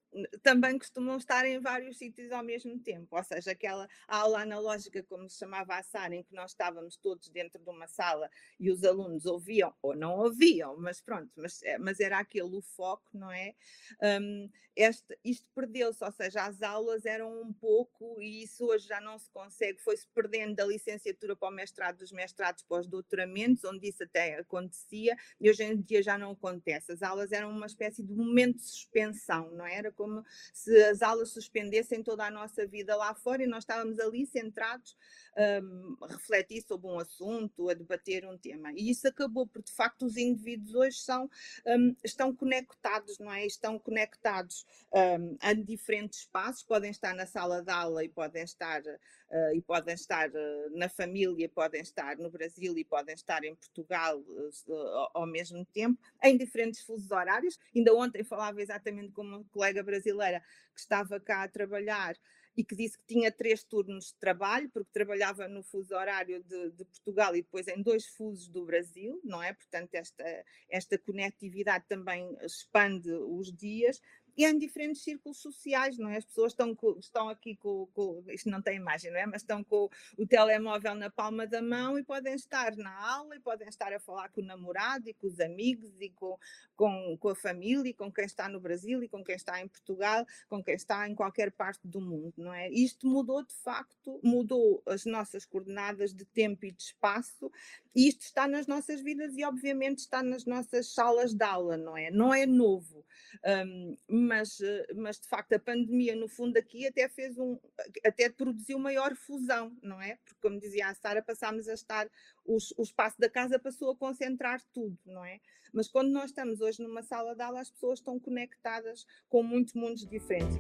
também 0.42 0.78
costumam 0.78 1.16
estar 1.16 1.44
em 1.47 1.61
vários 1.61 1.99
sítios 1.99 2.30
ao 2.33 2.42
mesmo 2.42 2.78
tempo, 2.78 3.16
ou 3.16 3.25
seja, 3.25 3.52
aquela 3.52 3.88
aula 4.06 4.42
analógica, 4.42 5.02
como 5.02 5.28
se 5.28 5.38
chamava 5.38 5.76
a 5.76 5.83
Sara, 5.83 6.14
em 6.14 6.23
que 6.23 6.35
nós 6.35 6.52
estávamos 6.52 6.97
todos 6.97 7.28
dentro 7.28 7.62
de 7.62 7.71
uma 7.71 7.87
sala 7.87 8.30
e 8.59 8.71
os 8.71 8.85
alunos 8.85 9.26
ouviam 9.26 9.75
ou 9.83 9.97
não 9.97 10.18
ouviam, 10.18 10.76
mas 10.78 11.00
pronto, 11.00 11.30
mas, 11.37 11.62
eh, 11.62 11.78
mas 11.78 12.00
era 12.00 12.18
aquele 12.18 12.56
o 12.56 12.62
foco, 12.62 13.09
não 13.12 13.30
é? 13.30 13.54
Um, 14.02 14.50
este, 14.76 15.16
isto 15.25 15.47
perdeu-se, 15.54 16.04
ou 16.04 16.11
seja, 16.11 16.47
as 16.47 16.61
aulas 16.61 17.06
eram 17.06 17.40
um 17.42 17.52
pouco, 17.52 18.21
e 18.21 18.42
isso 18.42 18.66
hoje 18.66 18.88
já 18.88 19.00
não 19.00 19.18
se 19.18 19.30
consegue, 19.30 19.80
foi-se 19.80 20.06
perdendo 20.09 20.56
da 20.56 20.64
licenciatura 20.64 21.37
para 21.37 21.49
o 21.49 21.52
mestrado, 21.52 21.99
dos 21.99 22.11
mestrados 22.11 22.62
para 22.64 22.80
os 22.80 22.87
doutoramentos, 22.88 23.64
onde 23.64 23.88
isso 23.88 24.02
até 24.02 24.37
acontecia, 24.38 25.16
e 25.40 25.49
hoje 25.49 25.62
em 25.62 25.80
dia 25.80 26.02
já 26.02 26.18
não 26.18 26.33
acontece. 26.33 26.92
As 26.92 27.02
aulas 27.02 27.30
eram 27.30 27.50
uma 27.50 27.66
espécie 27.66 28.02
de 28.02 28.12
momento 28.12 28.56
de 28.56 28.64
suspensão, 28.64 29.50
não 29.52 29.64
é? 29.64 29.76
Era 29.76 29.92
como 29.92 30.03
se 30.52 30.76
as 30.84 31.02
aulas 31.02 31.30
suspendessem 31.30 32.02
toda 32.02 32.25
a 32.25 32.30
nossa 32.30 32.66
vida 32.66 32.96
lá 32.96 33.14
fora 33.14 33.42
e 33.42 33.46
nós 33.46 33.64
estávamos 33.64 33.99
ali 33.99 34.26
centrados 34.26 34.96
um, 35.37 35.96
a 36.02 36.06
refletir 36.08 36.62
sobre 36.62 36.87
um 36.87 36.99
assunto, 36.99 37.68
a 37.68 37.75
debater 37.75 38.25
um 38.25 38.38
tema. 38.38 38.73
E 38.73 38.90
isso 38.90 39.06
acabou, 39.08 39.46
porque 39.46 39.70
de 39.70 39.76
facto 39.76 40.06
os 40.06 40.16
indivíduos 40.16 40.75
hoje 40.75 40.99
são, 40.99 41.28
um, 41.66 41.94
estão 42.04 42.34
conectados, 42.34 43.18
não 43.18 43.32
é? 43.32 43.44
Estão 43.46 43.78
conectados 43.78 44.64
um, 44.92 45.37
a 45.40 45.52
diferentes 45.52 46.20
espaços, 46.20 46.62
podem 46.62 46.90
estar 46.90 47.14
na 47.14 47.26
sala 47.26 47.62
de 47.62 47.70
aula 47.70 48.04
e 48.04 48.08
podem 48.08 48.44
estar, 48.44 48.80
uh, 48.82 49.54
e 49.54 49.61
podem 49.61 49.94
estar 49.94 50.30
uh, 50.30 50.78
na 50.78 50.88
família, 50.88 51.49
podem 51.49 51.80
estar 51.80 52.16
no 52.16 52.30
Brasil 52.30 52.76
e 52.78 52.84
podem 52.84 53.14
estar 53.14 53.42
em 53.44 53.54
Portugal 53.54 54.18
uh, 54.18 55.08
ao 55.14 55.26
mesmo 55.26 55.64
tempo, 55.66 56.00
em 56.23 56.37
diferentes 56.37 56.80
fusos 56.82 57.11
horários. 57.11 57.58
Ainda 57.75 57.94
ontem 57.94 58.23
falava 58.23 58.62
exatamente 58.62 59.12
com 59.12 59.23
uma 59.23 59.44
colega 59.44 59.82
brasileira 59.82 59.94
que 60.03 60.81
estava 60.81 61.21
cá 61.21 61.43
a 61.43 61.49
trabalhar 61.49 62.17
e 62.57 62.65
que 62.65 62.77
disse 62.77 62.97
que 62.99 63.07
tinha 63.07 63.33
três 63.33 63.65
turnos 63.65 64.07
de 64.07 64.15
trabalho, 64.15 64.71
porque 64.71 64.91
trabalhava 64.93 65.49
no 65.49 65.63
fuso 65.63 65.95
horário 65.95 66.43
de, 66.45 66.71
de, 66.71 66.85
Portugal 66.85 67.35
e 67.35 67.43
depois 67.43 67.67
em 67.67 67.83
dois 67.83 68.07
fusos 68.07 68.49
do 68.49 68.65
Brasil, 68.65 69.21
não 69.25 69.43
é? 69.43 69.53
Portanto, 69.53 69.95
esta, 69.95 70.25
esta 70.71 70.97
conectividade 70.99 71.85
também 71.89 72.37
expande 72.43 73.11
os 73.11 73.53
dias, 73.53 74.01
e 74.37 74.45
em 74.45 74.59
diferentes 74.59 75.03
círculos 75.03 75.38
sociais, 75.38 75.99
não 75.99 76.09
é? 76.09 76.17
As 76.17 76.25
pessoas 76.25 76.53
estão, 76.53 76.75
com, 76.75 76.99
estão 76.99 77.29
aqui 77.29 77.57
com, 77.57 77.87
com, 77.95 78.23
isto 78.29 78.50
não 78.50 78.61
tem 78.61 78.76
imagem, 78.76 79.11
não 79.11 79.19
é? 79.19 79.26
Mas 79.26 79.43
estão 79.43 79.62
com 79.62 79.88
o 80.19 80.26
telemóvel 80.26 80.95
na 80.95 81.11
palma 81.11 81.47
da 81.47 81.62
mão 81.62 81.99
e 81.99 82.03
podem 82.03 82.35
estar 82.35 82.76
na 82.76 82.93
aula 83.14 83.37
e 83.37 83.41
podem 83.41 83.69
estar 83.69 83.93
a 83.93 84.00
falar 84.00 84.29
com 84.31 84.41
o 84.41 84.45
namorado 84.45 85.09
e 85.09 85.14
com 85.14 85.26
os 85.26 85.41
amigos 85.41 85.91
e 86.00 86.11
com, 86.11 86.38
com, 86.76 87.17
com 87.19 87.29
a 87.29 87.35
família 87.35 87.91
e 87.91 87.95
com 87.95 88.11
quem 88.11 88.25
está 88.25 88.49
no 88.49 88.61
Brasil 88.61 89.03
e 89.03 89.09
com 89.09 89.23
quem 89.23 89.37
está 89.37 89.61
em 89.61 89.69
Portugal, 89.69 90.26
com 90.49 90.62
quem 90.62 90.75
está 90.75 91.09
em 91.09 91.14
qualquer 91.14 91.53
parte 91.53 91.87
do 91.87 92.00
mundo, 92.00 92.35
não 92.37 92.53
é? 92.53 92.69
Isto 92.71 93.07
mudou 93.07 93.43
de 93.43 93.55
facto, 93.55 94.21
mudou 94.23 94.83
as 94.87 95.05
nossas 95.05 95.45
coordenadas 95.45 96.12
de 96.12 96.25
tempo 96.25 96.67
e 96.67 96.73
de 96.73 96.83
espaço 96.83 97.50
e 97.95 98.09
isto 98.09 98.23
está 98.23 98.49
nas 98.49 98.67
nossas 98.67 99.00
vidas 99.00 99.37
e 99.37 99.45
obviamente 99.45 99.99
está 99.99 100.23
nas 100.23 100.45
nossas 100.45 100.93
salas 100.93 101.33
de 101.33 101.45
aula, 101.45 101.76
não 101.76 101.97
é? 101.97 102.11
Não 102.11 102.35
é 102.35 102.45
novo. 102.45 103.05
Um, 103.45 103.97
mas, 104.25 104.61
eh, 104.61 104.87
mas 104.97 105.21
de 105.21 105.28
facto 105.28 105.52
a 105.52 105.59
pandemia 105.59 106.16
no 106.16 106.28
fundo 106.28 106.57
aqui 106.57 106.87
até 106.87 107.09
fez 107.09 107.38
um, 107.38 107.59
até 108.04 108.28
produziu 108.28 108.78
maior 108.78 109.14
fusão, 109.14 109.76
não 109.83 110.00
é? 110.00 110.16
Porque 110.25 110.40
como 110.40 110.59
dizia 110.59 110.88
a 110.88 110.95
Sara, 110.95 111.23
passámos 111.23 111.69
a 111.69 111.75
estar, 111.75 112.11
os, 112.45 112.73
o 112.76 112.83
espaço 112.83 113.21
da 113.21 113.28
casa 113.28 113.59
passou 113.59 113.90
a 113.90 113.97
concentrar 113.97 114.61
tudo, 114.73 114.99
não 115.04 115.25
é? 115.25 115.40
Mas 115.73 115.88
quando 115.88 116.11
nós 116.11 116.26
estamos 116.26 116.61
hoje 116.61 116.83
numa 116.83 117.02
sala 117.02 117.35
de 117.35 117.43
aula, 117.43 117.61
as 117.61 117.71
pessoas 117.71 117.99
estão 117.99 118.19
conectadas 118.19 119.04
com 119.28 119.43
muitos 119.43 119.75
mundos 119.75 120.07
diferentes. 120.07 120.57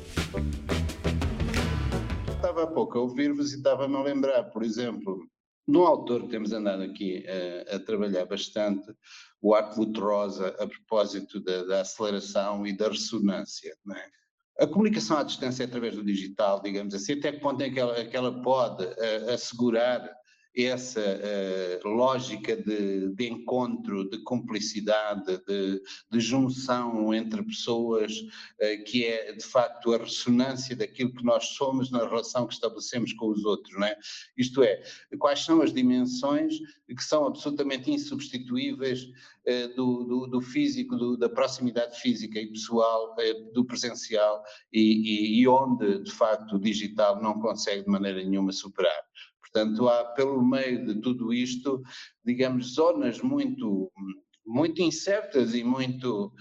Estava 2.36 2.64
há 2.64 2.66
pouco 2.66 2.98
a 2.98 3.02
ouvir-vos 3.02 3.52
e 3.52 3.56
estava-me 3.56 3.96
a 3.96 4.02
lembrar, 4.02 4.44
por 4.50 4.62
exemplo, 4.62 5.26
um 5.66 5.82
autor 5.82 6.22
que 6.22 6.28
temos 6.28 6.52
andado 6.52 6.82
aqui 6.82 7.24
a, 7.26 7.76
a 7.76 7.80
trabalhar 7.80 8.26
bastante, 8.26 8.94
o 9.40 9.54
Artwood 9.54 9.98
Rosa, 9.98 10.48
a 10.58 10.66
propósito 10.66 11.40
da, 11.40 11.64
da 11.64 11.80
aceleração 11.80 12.66
e 12.66 12.76
da 12.76 12.88
ressonância. 12.88 13.74
É? 13.96 14.64
A 14.64 14.66
comunicação 14.66 15.18
à 15.18 15.22
distância 15.22 15.64
através 15.64 15.96
do 15.96 16.04
digital, 16.04 16.62
digamos 16.62 16.94
assim, 16.94 17.14
até 17.14 17.32
que 17.32 17.40
ponto 17.40 17.62
é 17.62 17.70
que 17.70 17.80
ela, 17.80 18.04
que 18.04 18.16
ela 18.16 18.42
pode 18.42 18.84
uh, 18.84 19.30
assegurar 19.32 20.08
essa 20.56 21.00
uh, 21.00 21.88
lógica 21.88 22.56
de, 22.56 23.08
de, 23.12 23.26
encontro, 23.26 24.08
de 24.08 24.18
cumplicidade, 24.18 25.38
de, 25.46 25.82
de 26.10 26.20
junção 26.20 27.12
entre 27.12 27.42
pessoas, 27.42 28.12
uh, 28.12 28.84
que 28.86 29.04
é 29.04 29.32
de 29.32 29.44
facto 29.44 29.92
a 29.92 29.98
ressonância 29.98 30.76
daquilo 30.76 31.12
que 31.12 31.24
nós 31.24 31.48
somos 31.48 31.90
na 31.90 32.06
relação 32.06 32.46
que 32.46 32.54
estabelecemos 32.54 33.12
com 33.14 33.30
os 33.30 33.44
outros, 33.44 33.74
não 33.76 33.86
é? 33.86 33.96
Isto 34.36 34.62
é, 34.62 34.80
quais 35.18 35.40
são 35.40 35.60
as 35.60 35.72
dimensões 35.72 36.54
que 36.86 37.02
são 37.02 37.26
absolutamente 37.26 37.90
insubstituíveis 37.90 39.02
uh, 39.02 39.74
do, 39.74 40.04
do, 40.04 40.26
do, 40.28 40.40
físico, 40.40 40.94
do, 40.94 41.16
da 41.16 41.28
proximidade 41.28 42.00
física 42.00 42.38
e 42.38 42.46
pessoal, 42.46 43.16
do 43.52 43.64
presencial, 43.64 44.44
e, 44.72 44.80
e, 44.80 45.40
e 45.40 45.48
onde 45.48 45.98
de 46.04 46.12
facto 46.12 46.54
o 46.54 46.60
digital 46.60 47.20
não 47.20 47.40
consegue 47.40 47.82
de 47.82 47.90
maneira 47.90 48.22
nenhuma 48.22 48.52
superar. 48.52 49.02
Portanto, 49.54 49.88
há 49.88 50.04
pelo 50.06 50.44
meio 50.44 50.84
de 50.84 51.00
tudo 51.00 51.32
isto, 51.32 51.80
digamos, 52.24 52.74
zonas 52.74 53.20
muito, 53.20 53.88
muito 54.44 54.82
incertas 54.82 55.54
e 55.54 55.62
muito, 55.62 56.32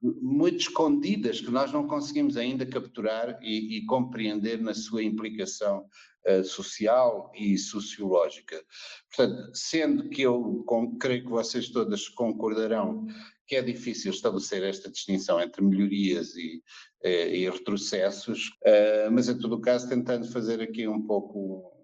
muito 0.00 0.56
escondidas 0.56 1.42
que 1.42 1.50
nós 1.50 1.70
não 1.70 1.86
conseguimos 1.86 2.34
ainda 2.38 2.64
capturar 2.64 3.38
e, 3.42 3.76
e 3.76 3.84
compreender 3.84 4.58
na 4.58 4.72
sua 4.72 5.02
implicação 5.02 5.86
uh, 6.26 6.42
social 6.42 7.30
e 7.36 7.58
sociológica. 7.58 8.58
Portanto, 9.14 9.50
sendo 9.52 10.08
que 10.08 10.22
eu 10.22 10.64
com, 10.66 10.96
creio 10.96 11.24
que 11.24 11.30
vocês 11.30 11.68
todas 11.68 12.08
concordarão 12.08 13.06
que 13.46 13.56
é 13.56 13.60
difícil 13.60 14.12
estabelecer 14.12 14.62
esta 14.62 14.90
distinção 14.90 15.38
entre 15.38 15.62
melhorias 15.62 16.34
e, 16.36 16.62
eh, 17.02 17.36
e 17.36 17.50
retrocessos, 17.50 18.48
uh, 18.64 19.12
mas 19.12 19.28
em 19.28 19.36
todo 19.36 19.56
o 19.56 19.60
caso 19.60 19.90
tentando 19.90 20.26
fazer 20.26 20.62
aqui 20.62 20.88
um 20.88 21.02
pouco 21.02 21.81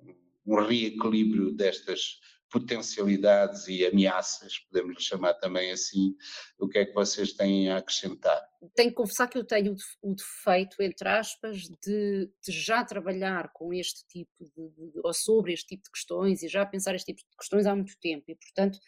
um 0.48 0.66
reequilíbrio 0.66 1.52
destas 1.52 2.18
potencialidades 2.50 3.68
e 3.68 3.84
ameaças, 3.84 4.58
podemos 4.70 5.04
chamar 5.04 5.34
também 5.34 5.70
assim, 5.70 6.14
o 6.58 6.66
que 6.66 6.78
é 6.78 6.86
que 6.86 6.94
vocês 6.94 7.34
têm 7.34 7.70
a 7.70 7.76
acrescentar? 7.76 8.42
Tenho 8.74 8.88
que 8.88 8.96
confessar 8.96 9.28
que 9.28 9.36
eu 9.36 9.44
tenho 9.44 9.76
o 10.02 10.14
defeito, 10.14 10.82
entre 10.82 11.08
aspas, 11.08 11.58
de, 11.84 12.30
de 12.42 12.52
já 12.52 12.82
trabalhar 12.84 13.50
com 13.52 13.74
este 13.74 14.06
tipo 14.08 14.32
de, 14.40 14.70
de, 14.70 15.00
ou 15.04 15.12
sobre 15.12 15.52
este 15.52 15.66
tipo 15.66 15.82
de 15.84 15.90
questões 15.90 16.42
e 16.42 16.48
já 16.48 16.64
pensar 16.64 16.94
este 16.94 17.12
tipo 17.12 17.20
de 17.20 17.36
questões 17.36 17.66
há 17.66 17.76
muito 17.76 17.98
tempo 18.00 18.24
e, 18.28 18.34
portanto, 18.34 18.78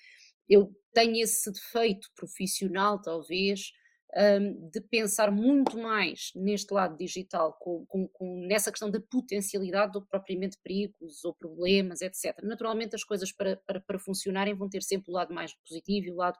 eu 0.49 0.75
tenho 0.95 1.23
esse 1.23 1.52
defeito 1.52 2.09
profissional, 2.17 3.00
talvez, 3.00 3.73
um, 4.17 4.69
de 4.71 4.81
pensar 4.81 5.31
muito 5.31 5.79
mais 5.79 6.31
neste 6.35 6.73
lado 6.73 6.97
digital, 6.97 7.57
com, 7.61 7.85
com, 7.87 8.09
com, 8.09 8.47
nessa 8.47 8.71
questão 8.71 8.90
da 8.90 9.00
potencialidade 9.00 9.93
do 9.93 10.02
que 10.02 10.09
propriamente 10.09 10.59
perigos 10.62 11.25
ou 11.25 11.35
problemas, 11.35 12.00
etc. 12.00 12.43
Naturalmente, 12.43 12.97
as 12.97 13.05
coisas 13.05 13.33
para, 13.33 13.57
para, 13.67 13.81
para 13.81 13.99
funcionarem 13.99 14.55
vão 14.55 14.69
ter 14.69 14.83
sempre 14.83 15.11
o 15.11 15.14
lado 15.14 15.33
mais 15.33 15.55
positivo 15.55 16.09
e 16.09 16.11
o 16.12 16.17
lado 16.17 16.38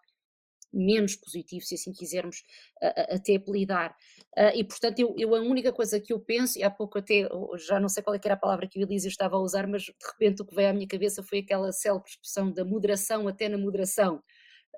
menos 0.73 1.17
positivo, 1.17 1.65
se 1.65 1.75
assim 1.75 1.93
quisermos 1.93 2.43
até 2.81 3.37
apelidar. 3.37 3.97
Uh, 4.39 4.55
e 4.55 4.65
portanto, 4.65 5.01
eu, 5.01 5.15
eu, 5.19 5.35
a 5.35 5.41
única 5.41 5.73
coisa 5.73 6.01
que 6.01 6.13
eu 6.13 6.21
penso, 6.21 6.59
e 6.59 6.63
há 6.63 6.71
pouco 6.71 6.99
até, 6.99 7.29
já 7.59 7.81
não 7.81 7.89
sei 7.89 8.03
qual 8.03 8.15
é 8.15 8.21
era 8.25 8.35
a 8.35 8.39
palavra 8.39 8.69
que 8.69 8.79
o 8.79 8.83
Elísio 8.83 9.09
estava 9.09 9.37
a 9.37 9.41
usar, 9.41 9.67
mas 9.67 9.83
de 9.83 9.93
repente 10.13 10.43
o 10.43 10.47
que 10.47 10.55
veio 10.55 10.71
à 10.71 10.73
minha 10.73 10.87
cabeça 10.87 11.23
foi 11.23 11.41
aquela 11.41 11.73
célebre 11.73 12.09
expressão 12.09 12.53
da 12.53 12.65
moderação 12.65 13.27
até 13.27 13.49
na 13.49 13.59
moderação. 13.59 14.23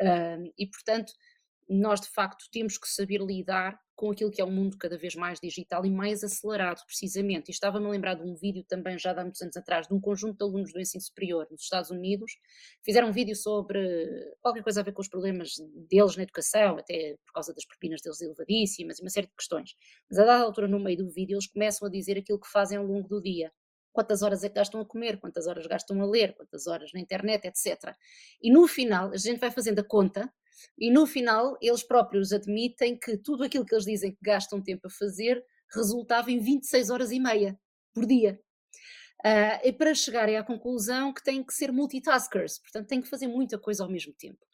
Uh, 0.00 0.50
e 0.58 0.66
portanto, 0.66 1.12
nós 1.72 2.00
de 2.00 2.08
facto 2.08 2.46
temos 2.50 2.78
que 2.78 2.88
saber 2.88 3.20
lidar 3.20 3.78
com 3.94 4.10
aquilo 4.10 4.30
que 4.30 4.40
é 4.40 4.44
um 4.44 4.50
mundo 4.50 4.76
cada 4.76 4.98
vez 4.98 5.14
mais 5.14 5.38
digital 5.40 5.86
e 5.86 5.90
mais 5.90 6.24
acelerado, 6.24 6.82
precisamente. 6.86 7.48
E 7.48 7.52
estava-me 7.52 7.86
a 7.86 7.90
lembrar 7.90 8.14
de 8.14 8.22
um 8.22 8.34
vídeo 8.34 8.64
também, 8.64 8.98
já 8.98 9.12
há 9.12 9.22
muitos 9.22 9.40
anos 9.42 9.56
atrás, 9.56 9.86
de 9.86 9.94
um 9.94 10.00
conjunto 10.00 10.38
de 10.38 10.44
alunos 10.44 10.72
do 10.72 10.80
ensino 10.80 11.00
superior 11.00 11.46
nos 11.50 11.62
Estados 11.62 11.90
Unidos, 11.90 12.32
fizeram 12.84 13.08
um 13.08 13.12
vídeo 13.12 13.36
sobre 13.36 13.80
qualquer 14.40 14.62
coisa 14.62 14.80
a 14.80 14.82
ver 14.82 14.92
com 14.92 15.02
os 15.02 15.08
problemas 15.08 15.52
deles 15.88 16.16
na 16.16 16.24
educação, 16.24 16.78
até 16.78 17.16
por 17.24 17.32
causa 17.34 17.54
das 17.54 17.64
propinas 17.64 18.00
deles 18.00 18.20
elevadíssimas 18.20 18.98
e 18.98 19.02
uma 19.02 19.10
série 19.10 19.28
de 19.28 19.34
questões. 19.34 19.74
Mas 20.10 20.18
a 20.18 20.24
dada 20.24 20.42
altura, 20.42 20.66
no 20.66 20.80
meio 20.80 20.98
do 20.98 21.08
vídeo, 21.08 21.34
eles 21.34 21.46
começam 21.46 21.86
a 21.86 21.90
dizer 21.90 22.18
aquilo 22.18 22.40
que 22.40 22.48
fazem 22.48 22.78
ao 22.78 22.84
longo 22.84 23.06
do 23.08 23.22
dia 23.22 23.52
quantas 23.92 24.22
horas 24.22 24.42
é 24.42 24.48
que 24.48 24.54
gastam 24.54 24.80
a 24.80 24.86
comer, 24.86 25.20
quantas 25.20 25.46
horas 25.46 25.66
gastam 25.66 26.00
a 26.02 26.06
ler, 26.06 26.34
quantas 26.34 26.66
horas 26.66 26.90
na 26.92 27.00
internet, 27.00 27.46
etc. 27.46 27.94
E 28.40 28.50
no 28.50 28.66
final, 28.66 29.12
a 29.12 29.16
gente 29.16 29.38
vai 29.38 29.50
fazendo 29.50 29.80
a 29.80 29.84
conta 29.84 30.32
e 30.78 30.90
no 30.90 31.06
final, 31.06 31.56
eles 31.60 31.82
próprios 31.82 32.32
admitem 32.32 32.98
que 32.98 33.16
tudo 33.16 33.44
aquilo 33.44 33.64
que 33.64 33.74
eles 33.74 33.84
dizem 33.84 34.12
que 34.12 34.20
gastam 34.22 34.62
tempo 34.62 34.86
a 34.86 34.90
fazer 34.90 35.42
resultava 35.74 36.30
em 36.30 36.38
26 36.38 36.90
horas 36.90 37.10
e 37.10 37.18
meia 37.18 37.58
por 37.94 38.06
dia. 38.06 38.40
Uh, 39.24 39.62
e 39.62 39.72
para 39.72 39.94
chegarem 39.94 40.36
à 40.36 40.42
conclusão 40.42 41.12
que 41.12 41.22
têm 41.22 41.44
que 41.44 41.54
ser 41.54 41.70
multitaskers, 41.70 42.58
portanto, 42.58 42.88
têm 42.88 43.00
que 43.00 43.08
fazer 43.08 43.28
muita 43.28 43.56
coisa 43.56 43.84
ao 43.84 43.90
mesmo 43.90 44.12
tempo. 44.12 44.44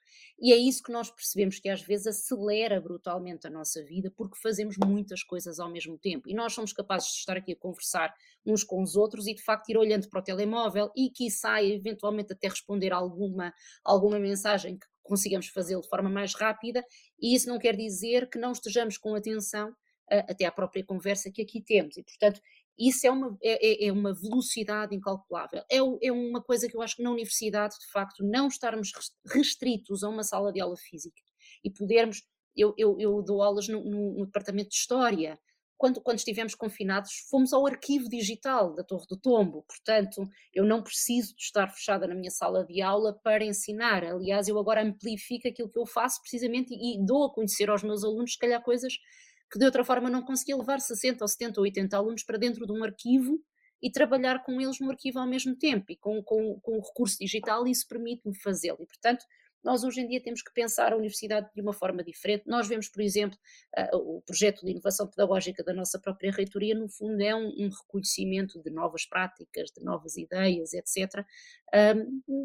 E 0.41 0.53
é 0.53 0.57
isso 0.57 0.83
que 0.83 0.93
nós 0.93 1.11
percebemos 1.11 1.59
que 1.59 1.69
às 1.69 1.83
vezes 1.83 2.07
acelera 2.07 2.81
brutalmente 2.81 3.47
a 3.47 3.51
nossa 3.51 3.83
vida 3.83 4.13
porque 4.17 4.39
fazemos 4.41 4.77
muitas 4.77 5.23
coisas 5.25 5.59
ao 5.59 5.69
mesmo 5.69 5.99
tempo. 5.99 6.29
E 6.29 6.35
nós 6.35 6.53
somos 6.53 6.73
capazes 6.73 7.09
de 7.09 7.19
estar 7.19 7.37
aqui 7.37 7.53
a 7.53 7.57
conversar 7.57 8.15
uns 8.47 8.63
com 8.63 8.81
os 8.81 8.95
outros 8.95 9.27
e 9.27 9.35
de 9.35 9.43
facto 9.43 9.69
ir 9.71 9.77
olhando 9.77 10.09
para 10.09 10.21
o 10.21 10.23
telemóvel 10.23 10.93
e 10.97 11.11
quiçá 11.11 11.63
eventualmente 11.63 12.33
até 12.33 12.47
responder 12.47 12.93
alguma, 12.93 13.53
alguma 13.85 14.19
mensagem 14.21 14.79
que 14.79 14.87
consigamos 15.09 15.49
fazê-lo 15.49 15.83
de 15.83 15.89
forma 15.89 16.09
mais 16.09 16.35
rápida. 16.35 16.85
E 17.21 17.35
isso 17.35 17.49
não 17.49 17.59
quer 17.59 17.75
dizer 17.75 18.29
que 18.29 18.39
não 18.39 18.53
estejamos 18.53 18.97
com 18.97 19.15
atenção 19.15 19.75
até 20.11 20.45
à 20.45 20.53
própria 20.53 20.85
conversa 20.85 21.31
que 21.31 21.43
aqui 21.43 21.61
temos. 21.61 21.97
E, 21.97 22.03
portanto, 22.03 22.41
isso 22.79 23.07
é 23.07 23.11
uma, 23.11 23.37
é, 23.43 23.85
é, 23.85 23.89
é 23.89 23.93
uma 23.93 24.15
velocidade 24.15 24.95
incalculável. 24.95 25.63
É, 25.71 25.79
é, 25.79 26.13
uma 26.13 26.41
coisa 26.41 26.69
que 26.69 26.77
eu 26.77 26.83
acho 26.83 26.97
que 26.97 27.03
na 27.03 27.11
universidade, 27.11 27.75
de 27.79 27.91
facto, 27.91 28.25
não 28.25 28.47
estarmos 28.47 28.93
restritos 29.27 30.05
a 30.05 30.09
uma 30.09 30.23
sala 30.23 30.53
de 30.53 30.61
aula 30.61 30.77
física 30.77 31.21
e 31.65 31.71
podermos. 31.71 32.23
Eu, 32.57 32.75
eu, 32.77 32.99
eu 32.99 33.23
dou 33.23 33.41
aulas 33.41 33.69
no, 33.69 33.85
no, 33.85 34.19
no, 34.19 34.27
departamento 34.27 34.71
de 34.71 34.77
História. 34.77 35.39
Quando, 35.79 36.01
quando 36.01 36.19
estivemos 36.19 36.55
confinados, 36.55 37.13
fomos 37.31 37.53
ao 37.53 37.67
arquivo 37.67 38.09
digital 38.09 38.75
da 38.75 38.83
Torre 38.83 39.07
do 39.09 39.17
Tombo. 39.17 39.65
Portanto, 39.67 40.29
eu 40.53 40.65
não 40.65 40.83
preciso 40.83 41.35
de 41.37 41.43
estar 41.43 41.69
fechada 41.69 42.07
na 42.07 42.17
minha 42.17 42.31
sala 42.31 42.67
de 42.67 42.83
aula 42.83 43.19
para 43.23 43.45
ensinar. 43.45 44.05
Aliás, 44.05 44.49
eu 44.49 44.59
agora 44.59 44.83
amplifico 44.83 45.49
aquilo 45.49 45.71
que 45.71 45.79
eu 45.79 45.87
faço 45.87 46.21
precisamente 46.21 46.75
e, 46.75 46.97
e 46.97 47.07
dou 47.07 47.27
a 47.27 47.33
conhecer 47.33 47.71
aos 47.71 47.85
meus 47.85 48.03
alunos, 48.03 48.33
se 48.33 48.39
calhar, 48.39 48.61
coisas 48.63 48.95
que 49.51 49.59
de 49.59 49.65
outra 49.65 49.85
forma 49.85 50.11
não 50.11 50.23
conseguia 50.23 50.57
levar 50.57 50.81
60 50.81 51.25
ou 51.25 51.29
70 51.29 51.61
ou 51.61 51.65
80 51.65 51.97
alunos 51.97 52.23
para 52.23 52.39
dentro 52.39 52.67
de 52.67 52.73
um 52.73 52.85
arquivo 52.85 53.41
e 53.83 53.91
trabalhar 53.91 54.43
com 54.45 54.61
eles 54.61 54.81
no 54.81 54.91
arquivo 54.91 55.19
ao 55.21 55.27
mesmo 55.27 55.57
tempo 55.57 55.87
e 55.91 55.97
com, 55.97 56.23
com, 56.23 56.59
com 56.61 56.73
o 56.73 56.83
recurso 56.83 57.17
digital 57.19 57.67
isso 57.67 57.87
permite-me 57.89 58.37
fazê-lo 58.37 58.79
e 58.81 58.87
portanto 58.87 59.25
nós 59.63 59.85
hoje 59.85 60.01
em 60.01 60.09
dia 60.09 60.23
temos 60.23 60.43
que 60.43 60.53
pensar 60.53 60.93
a 60.93 60.97
universidade 60.97 61.49
de 61.55 61.61
uma 61.61 61.73
forma 61.73 62.03
diferente. 62.03 62.45
Nós 62.47 62.69
vemos, 62.69 62.89
por 62.89 63.03
exemplo, 63.03 63.39
o 63.93 64.23
projeto 64.23 64.65
de 64.65 64.71
inovação 64.71 65.07
pedagógica 65.07 65.63
da 65.63 65.75
nossa 65.75 65.99
própria 65.99 66.31
reitoria, 66.31 66.75
no 66.75 66.89
fundo 66.89 67.21
é 67.23 67.35
um, 67.35 67.69
reconhecimento 67.69 68.63
de 68.63 68.71
novas 68.71 69.05
práticas, 69.07 69.71
de 69.71 69.85
novas 69.85 70.17
ideias, 70.17 70.73
etc., 70.73 71.25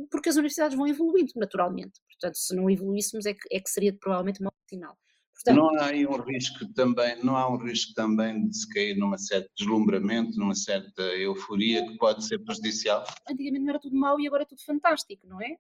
porque 0.10 0.30
as 0.30 0.36
universidades 0.36 0.76
vão 0.76 0.88
evoluindo 0.88 1.32
naturalmente. 1.36 2.02
Portanto, 2.08 2.38
se 2.38 2.56
não 2.56 2.70
evoluíssemos 2.70 3.26
é 3.26 3.34
que, 3.34 3.48
é 3.52 3.60
que 3.60 3.70
seria 3.70 3.94
provavelmente 3.94 4.42
mau 4.42 4.54
sinal. 4.68 4.98
Portanto, 5.34 5.58
não 5.58 5.80
há 5.80 5.88
aí 5.88 6.08
um 6.08 6.22
risco 6.22 6.66
também, 6.74 7.22
não 7.24 7.36
há 7.36 7.52
um 7.52 7.58
risco 7.58 7.94
também 7.94 8.48
de 8.48 8.58
se 8.58 8.70
cair 8.70 8.96
numa 8.96 9.18
certa 9.18 9.50
deslumbramento, 9.58 10.38
numa 10.40 10.56
certa 10.56 11.02
euforia 11.02 11.86
que 11.86 11.98
pode 11.98 12.24
ser 12.26 12.40
prejudicial? 12.40 13.04
Antigamente 13.30 13.64
não 13.64 13.70
era 13.70 13.80
tudo 13.80 13.96
mau 13.96 14.20
e 14.20 14.28
agora 14.28 14.44
é 14.44 14.46
tudo 14.46 14.64
fantástico, 14.64 15.28
não 15.28 15.42
é? 15.42 15.58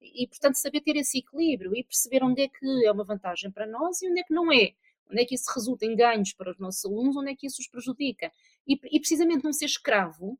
E 0.00 0.26
portanto 0.26 0.56
saber 0.56 0.80
ter 0.80 0.96
esse 0.96 1.18
equilíbrio 1.18 1.74
e 1.74 1.84
perceber 1.84 2.22
onde 2.22 2.42
é 2.42 2.48
que 2.48 2.86
é 2.86 2.92
uma 2.92 3.04
vantagem 3.04 3.50
para 3.50 3.66
nós 3.66 4.00
e 4.02 4.10
onde 4.10 4.20
é 4.20 4.24
que 4.24 4.34
não 4.34 4.52
é. 4.52 4.72
Onde 5.10 5.22
é 5.22 5.24
que 5.24 5.34
isso 5.34 5.50
resulta 5.54 5.86
em 5.86 5.94
ganhos 5.94 6.32
para 6.32 6.50
os 6.50 6.58
nossos 6.58 6.84
alunos, 6.84 7.16
onde 7.16 7.30
é 7.30 7.36
que 7.36 7.46
isso 7.46 7.60
os 7.60 7.68
prejudica. 7.68 8.32
E, 8.66 8.74
e 8.90 8.98
precisamente 8.98 9.44
não 9.44 9.52
ser 9.52 9.66
escravo 9.66 10.38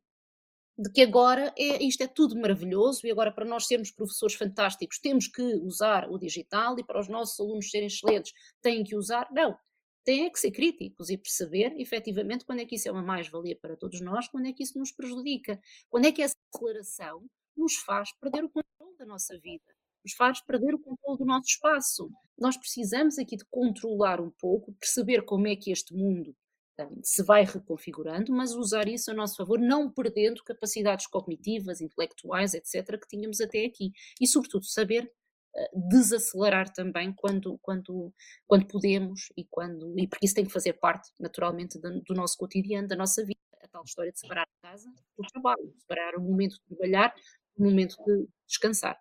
de 0.77 0.91
que 0.91 1.01
agora 1.01 1.53
é, 1.57 1.83
isto 1.83 2.03
é 2.03 2.07
tudo 2.07 2.39
maravilhoso 2.39 3.07
e 3.07 3.11
agora 3.11 3.31
para 3.31 3.45
nós 3.45 3.65
sermos 3.65 3.89
professores 3.89 4.35
fantásticos 4.35 4.99
temos 4.99 5.27
que 5.27 5.41
usar 5.41 6.07
o 6.09 6.19
digital 6.19 6.77
e 6.77 6.83
para 6.83 6.99
os 6.99 7.07
nossos 7.07 7.39
alunos 7.39 7.71
serem 7.71 7.87
excelentes 7.87 8.31
têm 8.61 8.83
que 8.83 8.95
usar. 8.95 9.27
Não, 9.31 9.57
têm 10.03 10.31
que 10.31 10.39
ser 10.39 10.51
críticos 10.51 11.09
e 11.09 11.17
perceber 11.17 11.73
efetivamente 11.77 12.45
quando 12.45 12.59
é 12.59 12.65
que 12.65 12.75
isso 12.75 12.87
é 12.87 12.91
uma 12.91 13.01
mais-valia 13.01 13.57
para 13.59 13.75
todos 13.75 13.99
nós, 14.01 14.27
quando 14.27 14.47
é 14.47 14.53
que 14.53 14.63
isso 14.63 14.77
nos 14.77 14.91
prejudica, 14.91 15.59
quando 15.89 16.05
é 16.05 16.11
que 16.11 16.21
essa 16.21 16.35
declaração 16.53 17.25
nos 17.57 17.75
faz 17.77 18.11
perder 18.13 18.45
o 18.45 18.49
controle 18.49 18.76
da 18.97 19.05
nossa 19.05 19.37
vida, 19.39 19.63
nos 20.03 20.13
faz 20.13 20.41
perder 20.41 20.73
o 20.73 20.79
controle 20.79 21.19
do 21.19 21.25
nosso 21.25 21.47
espaço. 21.47 22.11
Nós 22.37 22.57
precisamos 22.57 23.17
aqui 23.17 23.35
de 23.35 23.45
controlar 23.45 24.21
um 24.21 24.31
pouco, 24.31 24.73
perceber 24.73 25.23
como 25.23 25.47
é 25.47 25.55
que 25.55 25.71
este 25.71 25.93
mundo 25.93 26.35
se 27.01 27.23
vai 27.23 27.43
reconfigurando, 27.43 28.31
mas 28.31 28.53
usar 28.53 28.87
isso 28.87 29.09
a 29.09 29.13
nosso 29.13 29.37
favor, 29.37 29.59
não 29.59 29.91
perdendo 29.91 30.43
capacidades 30.43 31.07
cognitivas, 31.07 31.81
intelectuais, 31.81 32.53
etc., 32.53 32.99
que 32.99 33.07
tínhamos 33.07 33.41
até 33.41 33.65
aqui. 33.65 33.91
E, 34.21 34.27
sobretudo, 34.27 34.65
saber 34.65 35.11
uh, 35.55 35.89
desacelerar 35.89 36.71
também 36.71 37.13
quando, 37.13 37.57
quando, 37.61 38.13
quando 38.45 38.67
podemos 38.67 39.29
e 39.35 39.43
quando. 39.45 39.97
E 39.97 40.07
porque 40.07 40.25
isso 40.25 40.35
tem 40.35 40.45
que 40.45 40.53
fazer 40.53 40.73
parte, 40.73 41.11
naturalmente, 41.19 41.79
do, 41.79 42.01
do 42.01 42.13
nosso 42.13 42.37
cotidiano, 42.37 42.87
da 42.87 42.95
nossa 42.95 43.23
vida. 43.25 43.37
A 43.63 43.67
tal 43.67 43.83
história 43.83 44.11
de 44.11 44.19
separar 44.19 44.43
a 44.43 44.67
casa 44.67 44.89
do 45.17 45.27
trabalho, 45.27 45.73
separar 45.79 46.15
o 46.15 46.21
momento 46.21 46.53
de 46.53 46.61
trabalhar 46.75 47.13
momento 47.63 47.95
de 48.05 48.27
descansar. 48.47 48.97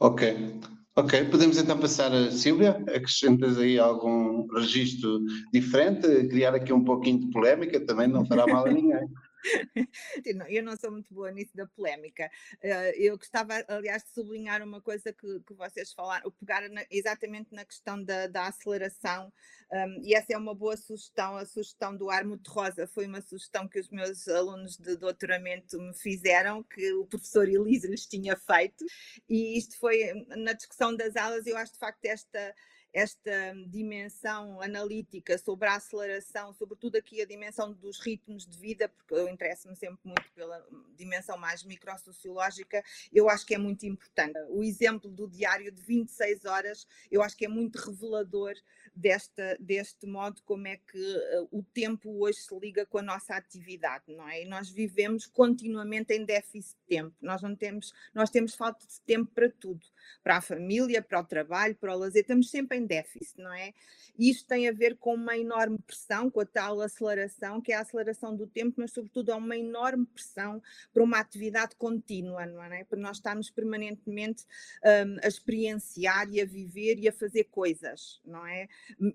Ok. 0.00 0.60
Ok, 0.94 1.24
podemos 1.30 1.56
então 1.56 1.78
passar 1.78 2.12
a 2.12 2.30
Silvia. 2.30 2.72
Acrescentas 2.94 3.56
aí 3.58 3.78
algum 3.78 4.46
registro 4.52 5.20
diferente? 5.52 6.06
Criar 6.28 6.54
aqui 6.54 6.72
um 6.72 6.84
pouquinho 6.84 7.20
de 7.20 7.30
polémica 7.30 7.80
também 7.80 8.08
não 8.08 8.26
fará 8.26 8.46
mal 8.46 8.66
a 8.66 8.70
ninguém. 8.70 9.00
Eu 10.48 10.62
não 10.62 10.76
sou 10.76 10.90
muito 10.90 11.12
boa 11.12 11.30
nisso 11.30 11.56
da 11.56 11.66
polémica. 11.66 12.30
Eh, 12.60 13.06
eu 13.06 13.16
gostava, 13.16 13.64
aliás, 13.68 14.02
de 14.04 14.10
sublinhar 14.10 14.62
uma 14.62 14.80
coisa 14.80 15.12
que, 15.12 15.40
que 15.40 15.54
vocês 15.54 15.92
falaram, 15.92 16.30
pegar 16.32 16.68
na, 16.68 16.84
exatamente 16.90 17.52
na 17.52 17.64
questão 17.64 18.02
da, 18.02 18.26
da 18.26 18.46
aceleração, 18.46 19.32
um, 19.72 20.02
e 20.02 20.14
essa 20.14 20.34
é 20.34 20.36
uma 20.36 20.54
boa 20.54 20.76
sugestão. 20.76 21.36
A 21.36 21.46
sugestão 21.46 21.96
do 21.96 22.10
Armut 22.10 22.48
Rosa 22.48 22.86
foi 22.86 23.06
uma 23.06 23.20
sugestão 23.20 23.66
que 23.66 23.80
os 23.80 23.88
meus 23.88 24.28
alunos 24.28 24.76
de 24.76 24.96
doutoramento 24.96 25.78
me 25.78 25.94
fizeram, 25.94 26.62
que 26.62 26.92
o 26.92 27.06
professor 27.06 27.48
Elise 27.48 27.88
lhes 27.88 28.06
tinha 28.06 28.36
feito, 28.36 28.84
e 29.28 29.56
isto 29.56 29.78
foi 29.78 30.12
na 30.36 30.52
discussão 30.52 30.94
das 30.94 31.16
aulas. 31.16 31.46
Eu 31.46 31.56
acho 31.56 31.72
de 31.72 31.78
facto 31.78 32.04
esta 32.04 32.54
esta 32.92 33.54
dimensão 33.68 34.60
analítica 34.60 35.38
sobre 35.38 35.68
a 35.68 35.76
aceleração, 35.76 36.52
sobretudo 36.52 36.96
aqui 36.96 37.22
a 37.22 37.26
dimensão 37.26 37.72
dos 37.72 37.98
ritmos 38.00 38.46
de 38.46 38.58
vida, 38.58 38.88
porque 38.88 39.14
eu 39.14 39.28
interesso-me 39.28 39.74
sempre 39.74 40.00
muito 40.04 40.30
pela 40.34 40.64
dimensão 40.96 41.38
mais 41.38 41.64
microsociológica, 41.64 42.82
eu 43.12 43.28
acho 43.28 43.46
que 43.46 43.54
é 43.54 43.58
muito 43.58 43.86
importante. 43.86 44.38
O 44.50 44.62
exemplo 44.62 45.10
do 45.10 45.28
diário 45.28 45.72
de 45.72 45.82
26 45.82 46.44
horas, 46.44 46.86
eu 47.10 47.22
acho 47.22 47.36
que 47.36 47.46
é 47.46 47.48
muito 47.48 47.76
revelador 47.76 48.54
desta, 48.94 49.56
deste 49.58 50.06
modo 50.06 50.42
como 50.44 50.66
é 50.68 50.76
que 50.76 50.98
uh, 50.98 51.48
o 51.50 51.62
tempo 51.62 52.22
hoje 52.22 52.40
se 52.40 52.58
liga 52.58 52.84
com 52.84 52.98
a 52.98 53.02
nossa 53.02 53.34
atividade, 53.34 54.04
não 54.14 54.28
é? 54.28 54.42
E 54.42 54.44
nós 54.44 54.68
vivemos 54.68 55.26
continuamente 55.26 56.12
em 56.12 56.24
déficit 56.24 56.76
de 56.76 56.96
tempo. 56.96 57.16
Nós 57.20 57.40
não 57.40 57.56
temos, 57.56 57.92
nós 58.14 58.30
temos 58.30 58.54
falta 58.54 58.86
de 58.86 59.00
tempo 59.00 59.30
para 59.34 59.48
tudo, 59.48 59.84
para 60.22 60.36
a 60.36 60.40
família, 60.42 61.00
para 61.00 61.20
o 61.20 61.24
trabalho, 61.24 61.74
para 61.76 61.94
o 61.94 61.98
lazer, 61.98 62.22
estamos 62.22 62.50
sempre 62.50 62.76
em 62.76 62.81
déficit, 62.84 63.40
não 63.40 63.52
é? 63.52 63.72
Isto 64.18 64.46
tem 64.48 64.68
a 64.68 64.72
ver 64.72 64.96
com 64.96 65.14
uma 65.14 65.36
enorme 65.36 65.78
pressão, 65.78 66.30
com 66.30 66.40
a 66.40 66.46
tal 66.46 66.80
aceleração, 66.80 67.60
que 67.60 67.72
é 67.72 67.76
a 67.76 67.80
aceleração 67.80 68.36
do 68.36 68.46
tempo, 68.46 68.74
mas 68.78 68.92
sobretudo 68.92 69.32
é 69.32 69.34
uma 69.34 69.56
enorme 69.56 70.06
pressão 70.06 70.62
para 70.92 71.02
uma 71.02 71.18
atividade 71.18 71.74
contínua, 71.76 72.46
não 72.46 72.62
é? 72.62 72.84
Para 72.84 72.98
nós 72.98 73.16
estarmos 73.16 73.50
permanentemente 73.50 74.44
um, 74.84 75.18
a 75.22 75.28
experienciar 75.28 76.28
e 76.30 76.40
a 76.40 76.44
viver 76.44 76.98
e 76.98 77.08
a 77.08 77.12
fazer 77.12 77.44
coisas, 77.44 78.20
não 78.24 78.46
é? 78.46 78.68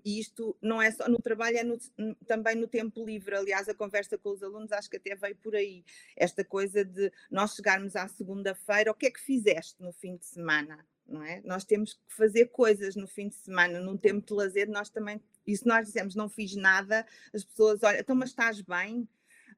E 0.04 0.18
isto 0.18 0.56
não 0.60 0.80
é 0.80 0.90
só 0.90 1.08
no 1.08 1.18
trabalho, 1.18 1.58
é 1.58 1.64
no, 1.64 1.78
também 2.26 2.56
no 2.56 2.66
tempo 2.66 3.04
livre. 3.04 3.36
Aliás, 3.36 3.68
a 3.68 3.74
conversa 3.74 4.18
com 4.18 4.30
os 4.30 4.42
alunos 4.42 4.72
acho 4.72 4.90
que 4.90 4.96
até 4.96 5.14
veio 5.14 5.36
por 5.36 5.54
aí. 5.54 5.84
Esta 6.16 6.44
coisa 6.44 6.84
de 6.84 7.12
nós 7.30 7.54
chegarmos 7.54 7.96
à 7.96 8.08
segunda-feira, 8.08 8.90
o 8.90 8.94
que 8.94 9.06
é 9.06 9.10
que 9.10 9.20
fizeste 9.20 9.80
no 9.82 9.92
fim 9.92 10.16
de 10.16 10.26
semana? 10.26 10.84
Não 11.08 11.22
é? 11.22 11.40
Nós 11.42 11.64
temos 11.64 11.94
que 11.94 12.00
fazer 12.14 12.46
coisas 12.46 12.94
no 12.94 13.06
fim 13.06 13.28
de 13.28 13.34
semana, 13.36 13.80
num 13.80 13.96
tempo 13.96 14.26
de 14.26 14.34
lazer, 14.34 14.68
nós 14.68 14.90
também, 14.90 15.20
e 15.46 15.56
se 15.56 15.66
nós 15.66 15.86
dizemos 15.86 16.14
não 16.14 16.28
fiz 16.28 16.54
nada, 16.54 17.06
as 17.32 17.42
pessoas 17.42 17.82
olham, 17.82 18.00
então, 18.00 18.14
mas 18.14 18.28
estás 18.28 18.60
bem? 18.60 19.08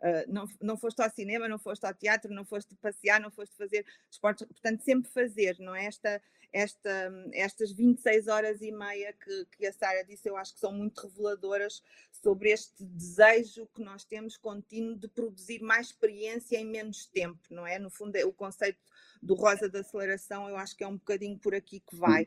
Uh, 0.00 0.32
não, 0.32 0.46
não 0.62 0.76
foste 0.78 1.00
ao 1.02 1.10
cinema, 1.10 1.46
não 1.46 1.58
foste 1.58 1.84
ao 1.84 1.92
teatro, 1.92 2.32
não 2.32 2.44
foste 2.44 2.74
passear, 2.76 3.20
não 3.20 3.30
foste 3.30 3.54
fazer 3.56 3.84
esportes, 4.10 4.46
portanto, 4.46 4.82
sempre 4.82 5.10
fazer, 5.10 5.56
não 5.58 5.74
é? 5.74 5.84
Esta, 5.84 6.22
esta, 6.52 7.12
estas 7.32 7.72
26 7.72 8.26
horas 8.26 8.62
e 8.62 8.72
meia 8.72 9.12
que, 9.12 9.46
que 9.56 9.66
a 9.66 9.72
Sara 9.72 10.04
disse, 10.04 10.28
eu 10.28 10.36
acho 10.36 10.54
que 10.54 10.60
são 10.60 10.72
muito 10.72 11.00
reveladoras 11.00 11.82
sobre 12.10 12.50
este 12.50 12.84
desejo 12.84 13.68
que 13.74 13.82
nós 13.82 14.04
temos 14.04 14.36
contínuo 14.36 14.96
de 14.96 15.08
produzir 15.08 15.60
mais 15.60 15.88
experiência 15.88 16.56
em 16.56 16.64
menos 16.64 17.06
tempo, 17.06 17.40
não 17.50 17.66
é? 17.66 17.78
No 17.78 17.90
fundo, 17.90 18.16
é 18.16 18.24
o 18.24 18.32
conceito 18.32 18.78
do 19.22 19.34
rosa 19.34 19.68
da 19.68 19.80
aceleração, 19.80 20.48
eu 20.48 20.56
acho 20.56 20.76
que 20.76 20.82
é 20.82 20.88
um 20.88 20.96
bocadinho 20.96 21.38
por 21.38 21.54
aqui 21.54 21.80
que 21.80 21.94
vai. 21.94 22.24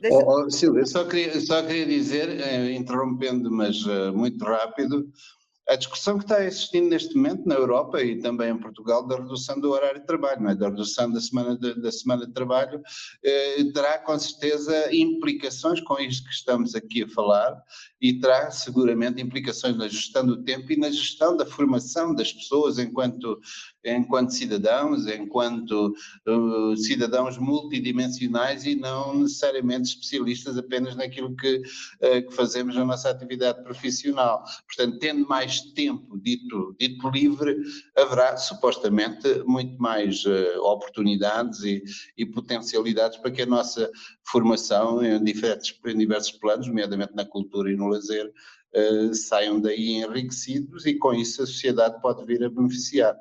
Deixa... 0.00 0.16
Oh, 0.16 0.44
oh, 0.44 0.50
Silvia, 0.50 0.86
só 0.86 1.04
queria, 1.04 1.40
só 1.40 1.60
queria 1.62 1.86
dizer, 1.86 2.28
eh, 2.28 2.70
interrompendo, 2.72 3.50
mas 3.50 3.84
uh, 3.84 4.12
muito 4.14 4.44
rápido, 4.44 5.10
a 5.68 5.74
discussão 5.74 6.16
que 6.16 6.24
está 6.24 6.44
existindo 6.44 6.88
neste 6.88 7.16
momento 7.16 7.46
na 7.46 7.56
Europa 7.56 8.00
e 8.02 8.18
também 8.20 8.50
em 8.50 8.58
Portugal 8.58 9.06
da 9.06 9.16
redução 9.16 9.58
do 9.58 9.70
horário 9.70 10.00
de 10.00 10.06
trabalho, 10.06 10.42
não 10.42 10.50
é? 10.50 10.54
da 10.54 10.68
redução 10.68 11.10
da 11.10 11.20
semana 11.20 11.56
de, 11.56 11.74
da 11.80 11.90
semana 11.90 12.26
de 12.26 12.32
trabalho, 12.32 12.80
eh, 13.24 13.64
terá 13.74 13.98
com 13.98 14.16
certeza 14.18 14.94
implicações 14.94 15.80
com 15.80 15.98
isto 15.98 16.24
que 16.24 16.34
estamos 16.34 16.74
aqui 16.74 17.02
a 17.02 17.08
falar 17.08 17.60
e 18.00 18.20
terá 18.20 18.50
seguramente 18.50 19.20
implicações 19.20 19.76
na 19.76 19.88
gestão 19.88 20.24
do 20.24 20.42
tempo 20.42 20.70
e 20.70 20.76
na 20.76 20.90
gestão 20.90 21.36
da 21.36 21.44
formação 21.44 22.14
das 22.14 22.32
pessoas 22.32 22.78
enquanto, 22.78 23.40
enquanto 23.84 24.34
cidadãos, 24.34 25.06
enquanto 25.06 25.94
uh, 26.28 26.76
cidadãos 26.76 27.38
multidimensionais 27.38 28.64
e 28.64 28.76
não 28.76 29.18
necessariamente 29.20 29.88
especialistas 29.88 30.56
apenas 30.56 30.94
naquilo 30.94 31.34
que, 31.34 31.56
uh, 31.56 32.28
que 32.28 32.32
fazemos 32.32 32.76
na 32.76 32.84
nossa 32.84 33.10
atividade 33.10 33.62
profissional. 33.64 34.44
Portanto, 34.66 34.98
tendo 34.98 35.26
mais 35.26 35.55
tempo 35.60 36.18
dito, 36.18 36.74
dito 36.78 37.08
livre, 37.10 37.56
haverá 37.96 38.36
supostamente 38.36 39.42
muito 39.44 39.80
mais 39.80 40.24
uh, 40.24 40.60
oportunidades 40.62 41.62
e, 41.62 41.82
e 42.16 42.26
potencialidades 42.26 43.18
para 43.18 43.30
que 43.30 43.42
a 43.42 43.46
nossa 43.46 43.90
formação 44.24 45.04
em 45.04 45.22
diversos, 45.22 45.78
em 45.86 45.96
diversos 45.96 46.32
planos, 46.32 46.66
nomeadamente 46.66 47.14
na 47.14 47.24
cultura 47.24 47.70
e 47.70 47.76
no 47.76 47.88
lazer, 47.88 48.32
uh, 48.74 49.14
saiam 49.14 49.60
daí 49.60 50.02
enriquecidos 50.02 50.86
e 50.86 50.94
com 50.94 51.14
isso 51.14 51.42
a 51.42 51.46
sociedade 51.46 52.00
pode 52.00 52.24
vir 52.24 52.42
a 52.44 52.50
beneficiar. 52.50 53.16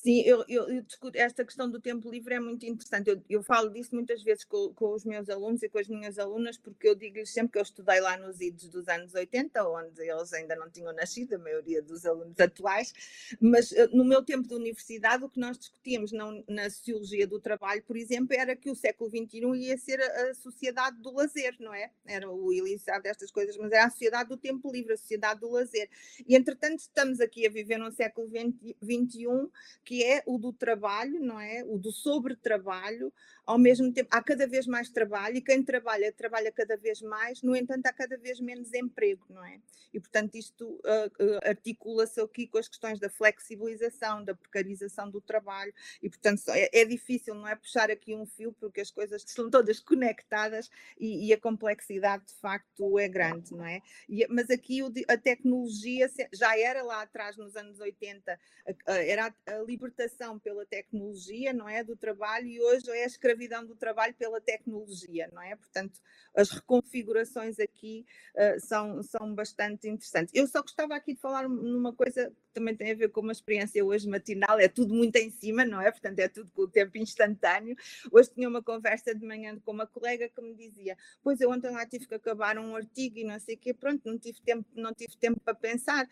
Sim, 0.00 0.20
eu, 0.20 0.44
eu, 0.48 0.68
eu, 0.68 0.82
discuto 0.82 1.18
esta 1.18 1.44
questão 1.44 1.68
do 1.68 1.80
tempo 1.80 2.08
livre 2.08 2.32
é 2.32 2.38
muito 2.38 2.64
interessante. 2.64 3.10
Eu, 3.10 3.20
eu 3.28 3.42
falo 3.42 3.68
disso 3.68 3.92
muitas 3.92 4.22
vezes 4.22 4.44
com, 4.44 4.72
com, 4.72 4.94
os 4.94 5.04
meus 5.04 5.28
alunos 5.28 5.60
e 5.64 5.68
com 5.68 5.76
as 5.76 5.88
minhas 5.88 6.20
alunas, 6.20 6.56
porque 6.56 6.88
eu 6.88 6.94
digo-lhes 6.94 7.32
sempre 7.32 7.54
que 7.54 7.58
eu 7.58 7.62
estudei 7.62 8.00
lá 8.00 8.16
nos 8.16 8.40
idos 8.40 8.68
dos 8.68 8.86
anos 8.86 9.12
80, 9.12 9.60
onde 9.68 10.08
eles 10.08 10.32
ainda 10.32 10.54
não 10.54 10.70
tinham 10.70 10.92
nascido, 10.92 11.34
a 11.34 11.38
maioria 11.38 11.82
dos 11.82 12.06
alunos 12.06 12.38
atuais, 12.38 12.92
mas 13.40 13.72
eh, 13.72 13.88
no 13.88 14.04
meu 14.04 14.22
tempo 14.22 14.46
de 14.46 14.54
universidade, 14.54 15.24
o 15.24 15.28
que 15.28 15.40
nós 15.40 15.58
discutíamos 15.58 16.12
na, 16.12 16.30
na 16.48 16.70
sociologia 16.70 17.26
do 17.26 17.40
trabalho, 17.40 17.82
por 17.82 17.96
exemplo, 17.96 18.36
era 18.36 18.54
que 18.54 18.70
o 18.70 18.76
século 18.76 19.10
XXI 19.10 19.52
ia 19.56 19.76
ser 19.76 20.00
a, 20.00 20.30
a 20.30 20.34
sociedade 20.34 20.96
do 21.02 21.12
lazer, 21.12 21.56
não 21.58 21.74
é? 21.74 21.90
Era 22.06 22.30
o 22.30 22.52
iliciado 22.52 23.02
destas 23.02 23.32
coisas, 23.32 23.56
mas 23.56 23.72
era 23.72 23.86
a 23.86 23.90
sociedade 23.90 24.28
do 24.28 24.36
tempo 24.36 24.70
livre, 24.70 24.92
a 24.92 24.96
sociedade 24.96 25.40
do 25.40 25.50
lazer. 25.50 25.90
E 26.24 26.36
entretanto, 26.36 26.78
estamos 26.78 27.20
aqui 27.20 27.44
a 27.44 27.50
viver 27.50 27.78
no 27.78 27.90
século 27.90 28.28
XXI 28.28 29.50
que 29.88 30.04
é 30.04 30.22
o 30.26 30.36
do 30.36 30.52
trabalho, 30.52 31.18
não 31.18 31.40
é? 31.40 31.64
O 31.64 31.78
do 31.78 31.90
sobre-trabalho, 31.90 33.10
ao 33.46 33.56
mesmo 33.56 33.90
tempo 33.90 34.10
há 34.12 34.22
cada 34.22 34.46
vez 34.46 34.66
mais 34.66 34.90
trabalho 34.90 35.38
e 35.38 35.40
quem 35.40 35.62
trabalha, 35.62 36.12
trabalha 36.12 36.52
cada 36.52 36.76
vez 36.76 37.00
mais, 37.00 37.40
no 37.40 37.56
entanto, 37.56 37.86
há 37.86 37.92
cada 37.94 38.18
vez 38.18 38.38
menos 38.38 38.74
emprego, 38.74 39.24
não 39.30 39.42
é? 39.42 39.58
E, 39.94 39.98
portanto, 39.98 40.34
isto 40.34 40.68
uh, 40.68 41.24
uh, 41.24 41.40
articula-se 41.42 42.20
aqui 42.20 42.46
com 42.46 42.58
as 42.58 42.68
questões 42.68 43.00
da 43.00 43.08
flexibilização, 43.08 44.22
da 44.22 44.34
precarização 44.34 45.10
do 45.10 45.22
trabalho, 45.22 45.72
e, 46.02 46.10
portanto, 46.10 46.42
é, 46.50 46.68
é, 46.70 46.84
difícil, 46.84 47.34
não 47.34 47.48
é? 47.48 47.56
Puxar 47.56 47.90
aqui 47.90 48.14
um 48.14 48.26
fio, 48.26 48.52
porque 48.52 48.82
as 48.82 48.90
coisas 48.90 49.24
estão 49.24 49.48
todas 49.48 49.80
conectadas 49.80 50.68
e, 51.00 51.28
e 51.28 51.32
a 51.32 51.40
complexidade, 51.40 52.26
de 52.26 52.34
facto, 52.34 52.98
é 52.98 53.08
grande, 53.08 53.54
não 53.54 53.64
é? 53.64 53.80
E, 54.06 54.26
mas 54.28 54.50
aqui 54.50 54.82
o, 54.82 54.92
a 55.08 55.16
tecnologia 55.16 56.10
já 56.30 56.58
era 56.58 56.82
lá 56.82 57.00
atrás, 57.00 57.38
nos 57.38 57.56
anos 57.56 57.80
80, 57.80 58.38
era 58.86 59.34
libertação 59.68 60.38
pela 60.38 60.64
tecnologia, 60.64 61.52
não 61.52 61.68
é? 61.68 61.84
Do 61.84 61.94
trabalho, 61.94 62.46
e 62.46 62.60
hoje 62.60 62.90
é 62.90 63.04
a 63.04 63.06
escravidão 63.06 63.64
do 63.66 63.76
trabalho 63.76 64.14
pela 64.14 64.40
tecnologia, 64.40 65.28
não 65.32 65.42
é? 65.42 65.54
Portanto, 65.54 66.00
as 66.34 66.50
reconfigurações 66.50 67.60
aqui 67.60 68.06
uh, 68.34 68.58
são, 68.60 69.02
são 69.02 69.34
bastante 69.34 69.86
interessantes. 69.86 70.32
Eu 70.34 70.46
só 70.46 70.62
gostava 70.62 70.96
aqui 70.96 71.14
de 71.14 71.20
falar 71.20 71.48
numa 71.48 71.92
coisa 71.92 72.30
que 72.30 72.52
também 72.54 72.74
tem 72.74 72.92
a 72.92 72.94
ver 72.94 73.10
com 73.10 73.20
uma 73.20 73.32
experiência 73.32 73.84
hoje 73.84 74.08
matinal, 74.08 74.58
é 74.58 74.68
tudo 74.68 74.94
muito 74.94 75.16
em 75.16 75.30
cima, 75.30 75.64
não 75.64 75.80
é? 75.80 75.90
Portanto, 75.90 76.18
é 76.18 76.28
tudo 76.28 76.50
com 76.52 76.62
o 76.62 76.68
tempo 76.68 76.96
instantâneo. 76.96 77.76
Hoje 78.10 78.30
tinha 78.30 78.48
uma 78.48 78.62
conversa 78.62 79.14
de 79.14 79.26
manhã 79.26 79.58
com 79.60 79.72
uma 79.72 79.86
colega 79.86 80.28
que 80.28 80.40
me 80.40 80.54
dizia: 80.54 80.96
Pois 81.22 81.40
eu 81.40 81.50
ontem 81.50 81.70
lá 81.70 81.84
tive 81.84 82.06
que 82.06 82.14
acabar 82.14 82.58
um 82.58 82.74
artigo 82.74 83.18
e 83.18 83.24
não 83.24 83.38
sei 83.38 83.54
o 83.54 83.58
quê, 83.58 83.74
pronto, 83.74 84.02
não 84.06 84.18
tive 84.18 84.40
tempo, 84.40 84.66
não 84.74 84.94
tive 84.94 85.14
tempo 85.16 85.40
para 85.40 85.54
pensar 85.54 86.08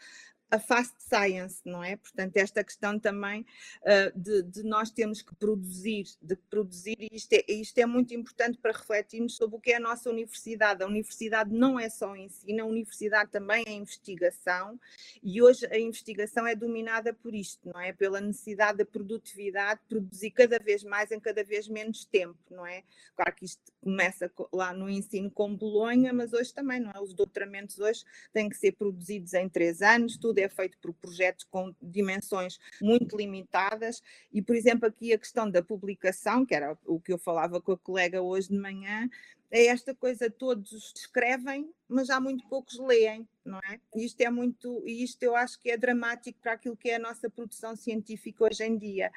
a 0.50 0.59
fast 0.59 0.94
science, 0.98 1.61
não 1.64 1.82
é? 1.82 1.96
Portanto, 1.96 2.37
esta 2.37 2.62
questão 2.62 2.98
também 2.98 3.44
uh, 3.82 4.18
de, 4.18 4.42
de, 4.42 4.62
nós 4.62 4.90
temos 4.90 5.20
que 5.20 5.35
produzir, 5.35 6.04
de 6.22 6.37
produzir, 6.37 6.96
e 7.00 7.09
isto 7.12 7.32
é, 7.32 7.44
isto 7.48 7.78
é 7.78 7.87
muito 7.87 8.14
importante 8.14 8.59
para 8.59 8.72
refletirmos 8.72 9.37
sobre 9.37 9.56
o 9.56 9.61
que 9.61 9.72
é 9.72 9.76
a 9.76 9.80
nossa 9.80 10.09
universidade. 10.09 10.82
A 10.82 10.87
universidade 10.87 11.52
não 11.52 11.78
é 11.78 11.88
só 11.88 12.14
ensino, 12.14 12.62
a 12.62 12.66
universidade 12.66 13.30
também 13.30 13.64
é 13.66 13.72
investigação, 13.72 14.78
e 15.22 15.42
hoje 15.42 15.66
a 15.66 15.78
investigação 15.78 16.46
é 16.46 16.54
dominada 16.54 17.12
por 17.12 17.35
isto, 17.35 17.68
não 17.68 17.80
é? 17.80 17.92
Pela 17.92 18.20
necessidade 18.20 18.78
da 18.78 18.85
produtividade, 18.85 19.80
produzir 19.88 20.30
cada 20.30 20.59
vez 20.59 20.85
mais 20.85 21.11
em 21.11 21.18
cada 21.18 21.42
vez 21.42 21.68
menos 21.68 22.04
tempo, 22.04 22.38
não 22.50 22.64
é? 22.64 22.85
Claro 23.16 23.35
que 23.35 23.44
isto 23.44 23.72
começa 23.80 24.30
lá 24.52 24.72
no 24.72 24.88
ensino 24.88 25.30
com 25.30 25.54
Bolonha, 25.56 26.12
mas 26.12 26.32
hoje 26.32 26.54
também, 26.54 26.78
não 26.78 26.92
é? 26.92 27.00
Os 27.00 27.14
doutoramentos 27.14 27.78
hoje 27.80 28.04
têm 28.32 28.48
que 28.48 28.56
ser 28.56 28.72
produzidos 28.72 29.35
em 29.35 29.48
três 29.48 29.82
anos, 29.82 30.16
tudo 30.16 30.36
é 30.38 30.49
feito 30.49 30.77
por 30.79 30.92
projetos 30.94 31.44
com 31.44 31.75
dimensões 31.81 32.59
muito 32.81 33.16
limitadas 33.16 34.03
e, 34.33 34.42
por 34.42 34.55
exemplo, 34.57 34.87
aqui 34.87 35.12
a 35.12 35.18
questão 35.18 35.51
da 35.51 35.62
publicação, 35.62 36.44
que 36.44 36.55
era 36.55 36.77
o 36.85 37.01
que 37.01 37.12
eu 37.12 37.18
falava 37.18 37.61
com 37.61 37.72
a 37.72 37.79
colega 37.79 38.22
hoje 38.22 38.49
de 38.49 38.59
manhã, 38.59 39.09
é 39.51 39.66
esta 39.66 39.94
coisa, 39.94 40.29
todos 40.29 40.92
escrevem, 40.94 41.70
mas 41.88 42.11
há 42.11 42.20
muito 42.20 42.46
poucos 42.49 42.79
leem, 42.79 43.27
não 43.44 43.59
é? 43.59 43.81
Isto 43.94 44.20
é 44.22 44.31
muito, 44.31 44.83
e 44.87 45.05
isto 45.05 45.22
eu 45.22 45.37
acho 45.37 45.61
que 45.61 45.70
é 45.70 45.77
dramático 45.77 46.38
para 46.40 46.53
aquilo 46.53 46.77
que 46.77 46.90
é 46.90 46.96
a 46.96 47.01
nossa 47.01 47.31
produção 47.31 47.77
científica 47.77 48.44
hoje 48.44 48.64
em 48.64 48.77
dia. 48.77 49.12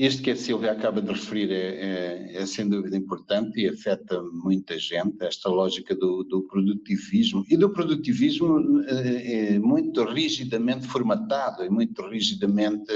Isto 0.00 0.22
que 0.22 0.30
a 0.30 0.36
Silvia 0.36 0.72
acaba 0.72 1.02
de 1.02 1.12
referir 1.12 1.50
é, 1.50 1.56
é, 1.56 2.36
é, 2.36 2.46
sem 2.46 2.66
dúvida 2.66 2.96
importante 2.96 3.60
e 3.60 3.68
afeta 3.68 4.22
muita 4.32 4.78
gente, 4.78 5.22
esta 5.22 5.50
lógica 5.50 5.94
do, 5.94 6.24
do 6.24 6.42
produtivismo, 6.44 7.44
e 7.50 7.54
do 7.54 7.68
produtivismo 7.68 8.82
é, 8.88 9.56
é 9.56 9.58
muito 9.58 10.02
rigidamente 10.04 10.86
formatado 10.86 11.62
e 11.62 11.68
muito 11.68 12.00
rigidamente 12.08 12.90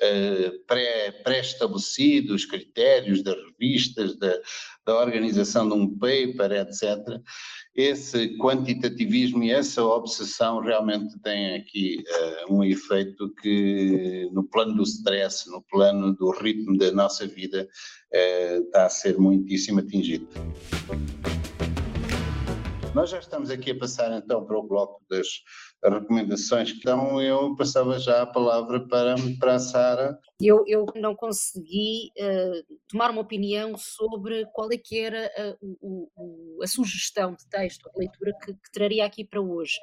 é, 0.00 0.50
pré-estabelecido, 1.22 2.28
pré 2.28 2.34
os 2.34 2.44
critérios 2.44 3.22
das 3.22 3.36
revistas, 3.36 4.16
da, 4.18 4.34
da 4.86 4.98
organização 5.00 5.68
de 5.68 5.74
um 5.74 5.98
paper, 5.98 6.52
etc 6.52 7.22
esse 7.74 8.36
quantitativismo 8.38 9.42
e 9.42 9.50
essa 9.50 9.84
obsessão 9.84 10.60
realmente 10.60 11.18
têm 11.20 11.56
aqui 11.56 12.04
uh, 12.48 12.54
um 12.54 12.62
efeito 12.62 13.34
que, 13.42 14.28
no 14.32 14.44
plano 14.44 14.76
do 14.76 14.82
stress, 14.84 15.50
no 15.50 15.60
plano 15.62 16.14
do 16.14 16.30
ritmo 16.30 16.78
da 16.78 16.92
nossa 16.92 17.26
vida, 17.26 17.68
uh, 18.12 18.62
está 18.62 18.86
a 18.86 18.90
ser 18.90 19.18
muitíssimo 19.18 19.80
atingido. 19.80 20.28
Nós 22.94 23.10
já 23.10 23.18
estamos 23.18 23.50
aqui 23.50 23.72
a 23.72 23.78
passar 23.78 24.16
então 24.16 24.46
para 24.46 24.56
o 24.56 24.62
bloco 24.62 25.04
das 25.10 25.26
recomendações, 25.84 26.70
então 26.70 27.20
eu 27.20 27.56
passava 27.56 27.98
já 27.98 28.22
a 28.22 28.26
palavra 28.26 28.86
para, 28.86 29.16
para 29.40 29.56
a 29.56 29.58
Sara. 29.58 30.16
Eu, 30.40 30.62
eu 30.68 30.86
não 30.94 31.12
consegui 31.16 32.12
uh, 32.16 32.78
tomar 32.88 33.10
uma 33.10 33.22
opinião 33.22 33.76
sobre 33.76 34.46
qual 34.52 34.70
é 34.70 34.78
que 34.78 35.00
era 35.00 35.26
a, 35.26 35.56
o, 35.60 36.08
o, 36.14 36.62
a 36.62 36.68
sugestão 36.68 37.34
de 37.34 37.44
texto, 37.48 37.88
a 37.88 37.98
leitura 37.98 38.32
que, 38.40 38.54
que 38.54 38.72
traria 38.72 39.04
aqui 39.04 39.24
para 39.24 39.40
hoje. 39.40 39.74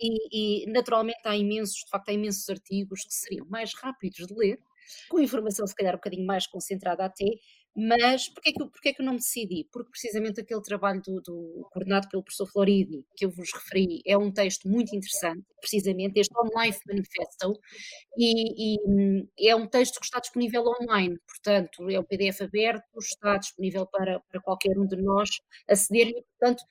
E, 0.00 0.64
e, 0.64 0.72
naturalmente 0.72 1.20
há 1.24 1.36
imensos, 1.36 1.84
de 1.84 1.88
facto 1.88 2.08
há 2.08 2.12
imensos 2.12 2.48
artigos 2.48 3.02
que 3.02 3.14
seriam 3.14 3.46
mais 3.48 3.72
rápidos 3.74 4.26
de 4.26 4.34
ler, 4.34 4.58
com 5.08 5.20
informação 5.20 5.64
se 5.68 5.74
calhar 5.74 5.94
um 5.94 5.98
bocadinho 5.98 6.26
mais 6.26 6.48
concentrada 6.48 7.04
até, 7.04 7.26
mas 7.74 8.28
porquê 8.28 8.52
que, 8.52 8.58
porquê 8.58 8.92
que 8.94 9.02
eu 9.02 9.06
não 9.06 9.16
decidi? 9.16 9.68
Porque 9.72 9.90
precisamente 9.90 10.40
aquele 10.40 10.62
trabalho 10.62 11.00
do, 11.02 11.20
do, 11.20 11.68
coordenado 11.70 12.08
pelo 12.08 12.22
professor 12.22 12.46
Floridi, 12.46 13.04
que 13.16 13.24
eu 13.24 13.30
vos 13.30 13.52
referi, 13.52 14.02
é 14.06 14.18
um 14.18 14.32
texto 14.32 14.68
muito 14.68 14.94
interessante, 14.94 15.44
precisamente 15.60 16.18
este 16.18 16.34
On 16.36 16.48
Life 16.60 16.80
Manifesto, 16.86 17.58
e, 18.16 18.74
e, 18.74 19.48
é 19.48 19.54
um 19.54 19.66
texto 19.66 20.00
que 20.00 20.06
está 20.06 20.18
disponível 20.20 20.64
online, 20.80 21.16
portanto, 21.26 21.88
é 21.88 21.98
um 21.98 22.04
PDF 22.04 22.42
aberto, 22.42 22.84
está 22.98 23.36
disponível 23.38 23.86
para, 23.86 24.20
para 24.20 24.40
qualquer 24.40 24.76
um 24.78 24.86
de 24.86 24.96
nós 24.96 25.28
aceder, 25.68 26.08
e 26.08 26.24
portanto, 26.38 26.64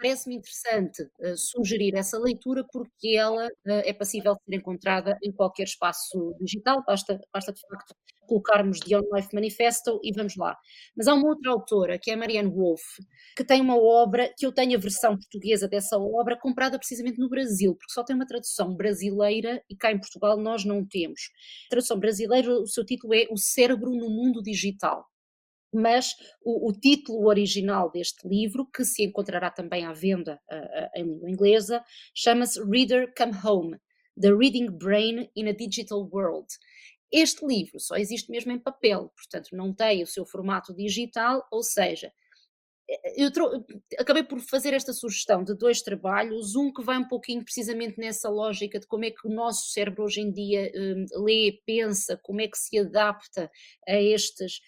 parece-me 0.00 0.36
interessante 0.36 1.02
uh, 1.02 1.36
sugerir 1.36 1.94
essa 1.94 2.18
leitura 2.18 2.64
porque 2.72 3.16
ela 3.16 3.46
uh, 3.46 3.82
é 3.84 3.92
passível 3.92 4.34
de 4.34 4.40
ser 4.44 4.56
encontrada 4.56 5.18
em 5.22 5.30
qualquer 5.32 5.64
espaço 5.64 6.34
digital, 6.40 6.82
basta, 6.86 7.20
basta 7.32 7.52
de 7.52 7.60
facto 7.60 7.94
colocarmos 8.30 8.78
The 8.78 8.96
On 8.96 9.02
Life 9.12 9.34
Manifesto 9.34 10.00
e 10.04 10.12
vamos 10.12 10.36
lá. 10.36 10.56
Mas 10.96 11.08
há 11.08 11.14
uma 11.14 11.28
outra 11.28 11.50
autora, 11.50 11.98
que 11.98 12.12
é 12.12 12.14
a 12.14 12.16
Marianne 12.16 12.48
Wolf, 12.48 12.80
que 13.36 13.42
tem 13.42 13.60
uma 13.60 13.76
obra, 13.76 14.32
que 14.38 14.46
eu 14.46 14.52
tenho 14.52 14.78
a 14.78 14.80
versão 14.80 15.16
portuguesa 15.16 15.66
dessa 15.66 15.98
obra, 15.98 16.38
comprada 16.38 16.78
precisamente 16.78 17.18
no 17.18 17.28
Brasil, 17.28 17.74
porque 17.74 17.92
só 17.92 18.04
tem 18.04 18.14
uma 18.14 18.26
tradução 18.26 18.76
brasileira 18.76 19.60
e 19.68 19.76
cá 19.76 19.90
em 19.90 19.98
Portugal 19.98 20.38
nós 20.38 20.64
não 20.64 20.86
temos. 20.86 21.20
A 21.66 21.70
tradução 21.70 21.98
brasileira, 21.98 22.52
o 22.52 22.66
seu 22.66 22.84
título 22.84 23.12
é 23.14 23.26
O 23.30 23.36
Cérebro 23.36 23.90
no 23.90 24.08
Mundo 24.08 24.40
Digital 24.42 25.04
mas 25.72 26.16
o, 26.42 26.68
o, 26.68 26.72
título 26.72 27.28
original 27.28 27.92
deste 27.92 28.26
livro, 28.26 28.66
que 28.74 28.84
se 28.84 29.04
encontrará 29.04 29.52
também 29.52 29.84
à 29.84 29.92
venda 29.92 30.40
uh, 30.50 30.98
em 30.98 31.04
língua 31.04 31.30
inglesa, 31.30 31.80
chama-se 32.12 32.60
Reader 32.60 33.14
Come 33.16 33.34
Home, 33.44 33.78
The 34.20 34.32
Reading 34.32 34.70
Brain 34.70 35.30
in 35.36 35.48
a 35.48 35.52
Digital 35.52 36.08
World. 36.12 36.48
Este 37.12 37.44
livro 37.46 37.80
só 37.80 37.96
existe 37.96 38.30
mesmo 38.30 38.52
em 38.52 38.58
papel, 38.58 39.12
portanto, 39.16 39.48
não 39.52 39.74
tem 39.74 40.02
o 40.02 40.06
seu 40.06 40.24
formato 40.24 40.74
digital, 40.74 41.46
ou 41.50 41.62
seja, 41.62 42.12
eu 43.16 43.30
acabei 43.98 44.24
por 44.24 44.40
fazer 44.40 44.74
esta 44.74 44.92
sugestão 44.92 45.44
de 45.44 45.54
dois 45.54 45.80
trabalhos, 45.80 46.56
um 46.56 46.72
que 46.72 46.82
vai 46.82 46.98
um 46.98 47.06
pouquinho 47.06 47.44
precisamente 47.44 47.98
nessa 47.98 48.28
lógica 48.28 48.80
de 48.80 48.86
como 48.86 49.04
é 49.04 49.10
que 49.10 49.28
o 49.28 49.30
nosso 49.30 49.70
cérebro 49.70 50.02
hoje 50.02 50.20
em 50.20 50.32
dia 50.32 50.72
um, 50.74 51.24
lê, 51.24 51.60
pensa, 51.64 52.18
como 52.22 52.40
é 52.40 52.48
que 52.48 52.58
se 52.58 52.78
adapta 52.78 53.48
a 53.86 53.94
estes, 53.94 54.60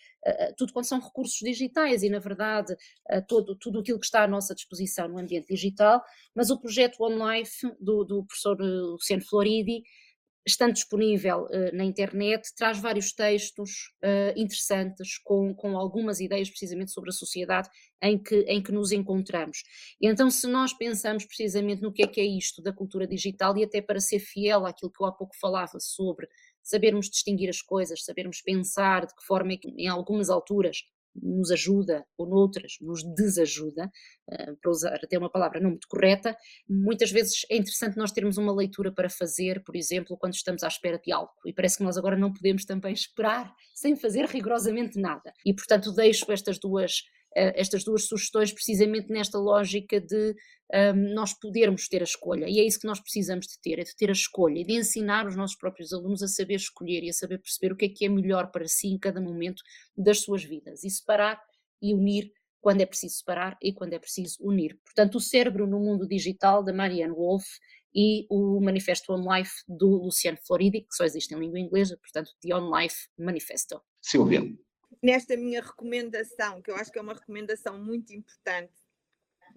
tudo 0.56 0.72
quando 0.72 0.84
são 0.84 1.00
recursos 1.00 1.38
digitais 1.38 2.04
e, 2.04 2.08
na 2.08 2.20
verdade, 2.20 2.76
todo, 3.26 3.56
tudo 3.56 3.80
aquilo 3.80 3.98
que 3.98 4.06
está 4.06 4.22
à 4.22 4.28
nossa 4.28 4.54
disposição 4.54 5.08
no 5.08 5.18
ambiente 5.18 5.48
digital, 5.48 6.00
mas 6.32 6.48
o 6.48 6.60
projeto 6.60 7.02
One 7.02 7.40
Life 7.40 7.66
do, 7.80 8.04
do 8.04 8.24
professor 8.24 8.56
Luciano 8.60 9.24
Floridi 9.24 9.82
estando 10.46 10.72
disponível 10.72 11.44
uh, 11.44 11.76
na 11.76 11.84
internet, 11.84 12.48
traz 12.56 12.78
vários 12.78 13.12
textos 13.12 13.92
uh, 14.02 14.32
interessantes 14.36 15.18
com, 15.18 15.54
com 15.54 15.76
algumas 15.76 16.20
ideias 16.20 16.48
precisamente 16.48 16.90
sobre 16.90 17.10
a 17.10 17.12
sociedade 17.12 17.68
em 18.02 18.20
que, 18.20 18.40
em 18.48 18.62
que 18.62 18.72
nos 18.72 18.90
encontramos. 18.92 19.62
E 20.00 20.08
então, 20.08 20.30
se 20.30 20.46
nós 20.48 20.72
pensamos 20.72 21.24
precisamente 21.24 21.82
no 21.82 21.92
que 21.92 22.02
é 22.02 22.06
que 22.06 22.20
é 22.20 22.24
isto 22.24 22.60
da 22.60 22.72
cultura 22.72 23.06
digital, 23.06 23.56
e 23.56 23.64
até 23.64 23.80
para 23.80 24.00
ser 24.00 24.18
fiel 24.18 24.66
àquilo 24.66 24.90
que 24.90 25.02
eu 25.02 25.06
há 25.06 25.12
pouco 25.12 25.36
falava 25.40 25.78
sobre 25.78 26.26
sabermos 26.62 27.10
distinguir 27.10 27.48
as 27.48 27.60
coisas, 27.60 28.04
sabermos 28.04 28.40
pensar 28.40 29.06
de 29.06 29.14
que 29.14 29.24
forma 29.24 29.52
é 29.52 29.56
que, 29.56 29.68
em 29.68 29.88
algumas 29.88 30.30
alturas, 30.30 30.78
nos 31.14 31.50
ajuda 31.50 32.04
ou 32.16 32.28
noutras 32.28 32.74
nos 32.80 33.02
desajuda, 33.14 33.90
uh, 34.30 34.56
para 34.60 34.70
usar 34.70 35.00
até 35.02 35.18
uma 35.18 35.30
palavra 35.30 35.60
não 35.60 35.70
muito 35.70 35.88
correta, 35.88 36.36
muitas 36.68 37.10
vezes 37.10 37.46
é 37.50 37.56
interessante 37.56 37.96
nós 37.96 38.12
termos 38.12 38.38
uma 38.38 38.54
leitura 38.54 38.92
para 38.92 39.08
fazer, 39.08 39.62
por 39.64 39.76
exemplo, 39.76 40.16
quando 40.16 40.34
estamos 40.34 40.62
à 40.62 40.68
espera 40.68 40.98
de 40.98 41.12
algo, 41.12 41.32
e 41.46 41.52
parece 41.52 41.78
que 41.78 41.84
nós 41.84 41.96
agora 41.96 42.16
não 42.16 42.32
podemos 42.32 42.64
também 42.64 42.92
esperar 42.92 43.52
sem 43.74 43.96
fazer 43.96 44.26
rigorosamente 44.26 45.00
nada. 45.00 45.32
E 45.44 45.54
portanto 45.54 45.92
deixo 45.92 46.30
estas 46.30 46.58
duas 46.58 47.02
estas 47.34 47.84
duas 47.84 48.06
sugestões 48.06 48.52
precisamente 48.52 49.10
nesta 49.10 49.38
lógica 49.38 50.00
de 50.00 50.34
um, 50.72 51.14
nós 51.14 51.32
podermos 51.34 51.88
ter 51.88 52.00
a 52.00 52.04
escolha. 52.04 52.46
E 52.48 52.58
é 52.58 52.64
isso 52.64 52.80
que 52.80 52.86
nós 52.86 53.00
precisamos 53.00 53.46
de 53.46 53.60
ter, 53.60 53.78
é 53.78 53.84
de 53.84 53.94
ter 53.96 54.08
a 54.08 54.12
escolha 54.12 54.60
e 54.60 54.64
de 54.64 54.74
ensinar 54.74 55.26
os 55.26 55.36
nossos 55.36 55.56
próprios 55.56 55.92
alunos 55.92 56.22
a 56.22 56.28
saber 56.28 56.56
escolher 56.56 57.02
e 57.02 57.10
a 57.10 57.12
saber 57.12 57.38
perceber 57.38 57.72
o 57.72 57.76
que 57.76 57.86
é 57.86 57.88
que 57.88 58.04
é 58.04 58.08
melhor 58.08 58.50
para 58.50 58.66
si 58.66 58.88
em 58.88 58.98
cada 58.98 59.20
momento 59.20 59.62
das 59.96 60.20
suas 60.20 60.44
vidas. 60.44 60.84
E 60.84 60.90
separar 60.90 61.40
e 61.80 61.94
unir 61.94 62.30
quando 62.60 62.80
é 62.80 62.86
preciso 62.86 63.16
separar 63.16 63.58
e 63.60 63.72
quando 63.72 63.92
é 63.92 63.98
preciso 63.98 64.36
unir. 64.40 64.78
Portanto, 64.84 65.16
o 65.16 65.20
cérebro 65.20 65.66
no 65.66 65.80
mundo 65.80 66.06
digital 66.06 66.62
da 66.62 66.72
Marianne 66.72 67.14
Wolf 67.14 67.44
e 67.94 68.24
o 68.30 68.60
Manifesto 68.60 69.12
On 69.12 69.36
Life 69.36 69.52
do 69.68 69.88
Luciano 69.88 70.38
Floridi, 70.46 70.82
que 70.82 70.94
só 70.94 71.04
existe 71.04 71.34
em 71.34 71.38
língua 71.38 71.58
inglesa, 71.58 71.98
portanto, 72.00 72.30
The 72.40 72.54
On 72.54 72.74
Life 72.74 73.08
Manifesto. 73.18 73.82
Silvia. 74.00 74.40
Nesta 75.02 75.36
minha 75.36 75.60
recomendação, 75.60 76.60
que 76.60 76.70
eu 76.70 76.76
acho 76.76 76.90
que 76.90 76.98
é 76.98 77.02
uma 77.02 77.14
recomendação 77.14 77.78
muito 77.78 78.12
importante, 78.12 78.72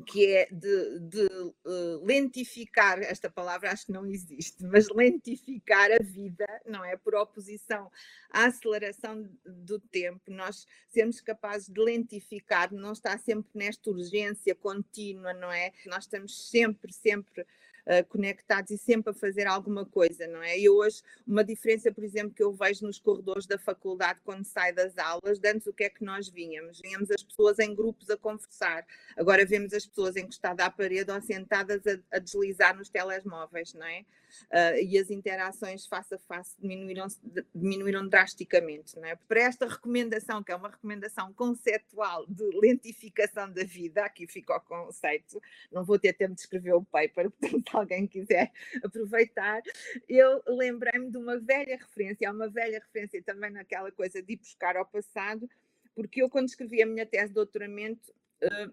que 0.04 0.26
é 0.28 0.48
de, 0.52 1.00
de 1.00 1.26
uh, 1.26 2.04
lentificar, 2.04 3.00
esta 3.02 3.30
palavra 3.30 3.71
acho 3.71 3.86
que 3.86 3.91
não 3.91 4.06
existe, 4.06 4.63
mas 4.65 4.89
lentificar 4.89 5.89
a 5.91 6.04
vida, 6.04 6.45
não 6.65 6.84
é? 6.84 6.98
Por 6.98 7.15
oposição 7.15 7.89
à 8.30 8.45
aceleração 8.45 9.30
do 9.45 9.80
tempo, 9.80 10.32
nós 10.32 10.65
sermos 10.89 11.21
capazes 11.21 11.69
de 11.69 11.82
lentificar, 11.82 12.74
não 12.74 12.91
estar 12.91 13.17
sempre 13.19 13.52
nesta 13.54 13.89
urgência 13.89 14.54
contínua, 14.54 15.34
não 15.34 15.52
é? 15.52 15.71
Nós 15.86 16.04
estamos 16.04 16.50
sempre, 16.50 16.91
sempre 16.91 17.45
uh, 17.86 18.06
conectados 18.08 18.71
e 18.71 18.78
sempre 18.78 19.12
a 19.12 19.13
fazer 19.13 19.48
alguma 19.48 19.86
coisa, 19.86 20.28
não 20.28 20.41
é? 20.41 20.60
E 20.60 20.69
hoje, 20.69 21.02
uma 21.28 21.43
diferença, 21.43 21.91
por 21.91 22.04
exemplo, 22.04 22.34
que 22.34 22.43
eu 22.43 22.54
vejo 22.54 22.86
nos 22.86 23.00
corredores 23.00 23.45
da 23.45 23.58
faculdade 23.58 24.19
quando 24.24 24.45
sai 24.45 24.74
das 24.74 24.98
aulas, 24.98 25.39
antes 25.43 25.67
o 25.67 25.74
que 25.74 25.84
é 25.84 25.89
que 25.89 26.04
nós 26.04 26.30
vínhamos? 26.30 26.82
Vínhamos 26.82 27.12
as 27.12 27.24
pessoas 27.24 27.60
em 27.60 27.74
grupos 27.76 28.10
a 28.10 28.17
conversar, 28.17 28.86
agora 29.15 29.45
vemos 29.45 29.74
as 29.74 29.86
pessoas 29.86 30.15
encostadas 30.15 30.65
à 30.65 30.69
parede 30.69 31.12
ou 31.12 31.21
sentadas 31.21 31.82
a, 31.88 32.17
a 32.17 32.19
deslizar 32.19 32.76
nos 32.76 32.89
telemóveis, 32.89 33.74
não 33.74 33.86
é? 33.86 34.06
Uh, 34.43 34.78
e 34.82 34.98
as 34.98 35.10
interações 35.10 35.86
face 35.86 36.15
a 36.15 36.19
face 36.19 36.56
diminuíram, 36.60 37.08
diminuíram 37.54 38.08
drasticamente. 38.08 38.95
Não 38.98 39.06
é? 39.06 39.15
Para 39.15 39.41
esta 39.41 39.67
recomendação, 39.67 40.43
que 40.43 40.52
é 40.52 40.56
uma 40.56 40.69
recomendação 40.69 41.34
conceptual 41.34 42.26
de 42.28 42.43
lentificação 42.60 43.52
da 43.52 43.63
vida, 43.63 44.06
aqui 44.06 44.28
fica 44.28 44.56
o 44.56 44.62
conceito, 44.62 45.41
não 45.71 45.84
vou 45.84 46.00
ter 46.00 46.13
tempo 46.13 46.36
de 46.36 46.41
escrever 46.41 46.74
o 46.74 46.84
paper, 46.84 47.32
portanto, 47.39 47.78
alguém 47.78 48.08
quiser 48.08 48.52
aproveitar, 48.84 49.62
eu 50.08 50.41
lembrei-me 50.48 51.10
de 51.10 51.17
uma 51.17 51.38
velha 51.38 51.78
referência, 51.78 52.30
há 52.30 52.32
uma 52.32 52.50
velha 52.50 52.80
referência 52.80 53.21
também 53.21 53.52
naquela 53.52 53.91
coisa 53.91 54.21
de 54.21 54.34
ir 54.34 54.38
buscar 54.38 54.76
ao 54.78 54.86
passado, 54.86 55.50
porque 55.95 56.21
eu, 56.21 56.30
quando 56.30 56.50
escrevi 56.50 56.82
a 56.82 56.86
minha 56.86 57.06
tese 57.06 57.30
de 57.30 57.36
doutoramento, 57.36 58.13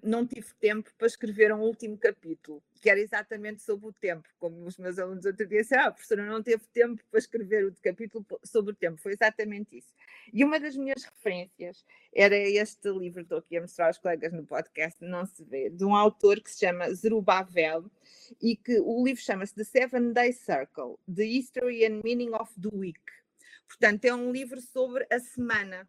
não 0.03 0.27
tive 0.27 0.49
tempo 0.61 0.91
para 0.97 1.07
escrever 1.07 1.53
um 1.53 1.61
último 1.61 1.97
capítulo, 1.97 2.63
que 2.81 2.91
era 2.91 3.01
exatamente 3.01 3.63
sobre 3.63 3.87
o 3.87 3.93
tempo, 3.93 4.29
como 4.39 4.65
os 4.67 4.77
meus 4.77 4.99
alunos 4.99 5.25
outro 5.25 5.47
dia 5.47 5.63
disseram, 5.63 5.85
ah, 5.85 5.87
a 5.89 5.93
professora 5.93 6.27
não 6.27 6.43
teve 6.43 6.65
tempo 6.73 7.03
para 7.11 7.19
escrever 7.19 7.67
o 7.67 7.75
capítulo 7.83 8.27
sobre 8.45 8.73
o 8.73 8.75
tempo, 8.75 9.01
foi 9.01 9.13
exatamente 9.13 9.79
isso. 9.79 9.93
E 10.33 10.45
uma 10.45 10.59
das 10.59 10.77
minhas 10.77 11.05
referências 11.05 11.85
era 12.15 12.37
este 12.37 12.91
livro, 12.91 13.23
estou 13.23 13.39
aqui 13.39 13.57
a 13.57 13.61
mostrar 13.61 13.87
aos 13.87 13.99
colegas 13.99 14.33
no 14.33 14.45
podcast, 14.45 15.03
não 15.05 15.25
se 15.27 15.45
vê, 15.45 15.71
de 15.71 15.85
um 15.85 15.95
autor 15.95 16.41
que 16.41 16.51
se 16.51 16.61
chama 16.61 16.93
Zerubbabel, 16.95 17.91
e 18.41 18.57
que 18.57 18.81
o 18.81 19.05
livro 19.05 19.23
chama-se 19.23 19.55
The 19.55 19.65
Seven 19.65 20.13
Day 20.13 20.33
Circle, 20.33 20.97
The 21.13 21.25
History 21.25 21.85
and 21.87 22.01
Meaning 22.05 22.35
of 22.35 22.53
the 22.61 22.71
Week. 22.73 23.01
Portanto, 23.69 24.05
é 24.05 24.15
um 24.15 24.31
livro 24.31 24.61
sobre 24.61 25.07
a 25.11 25.19
semana, 25.19 25.89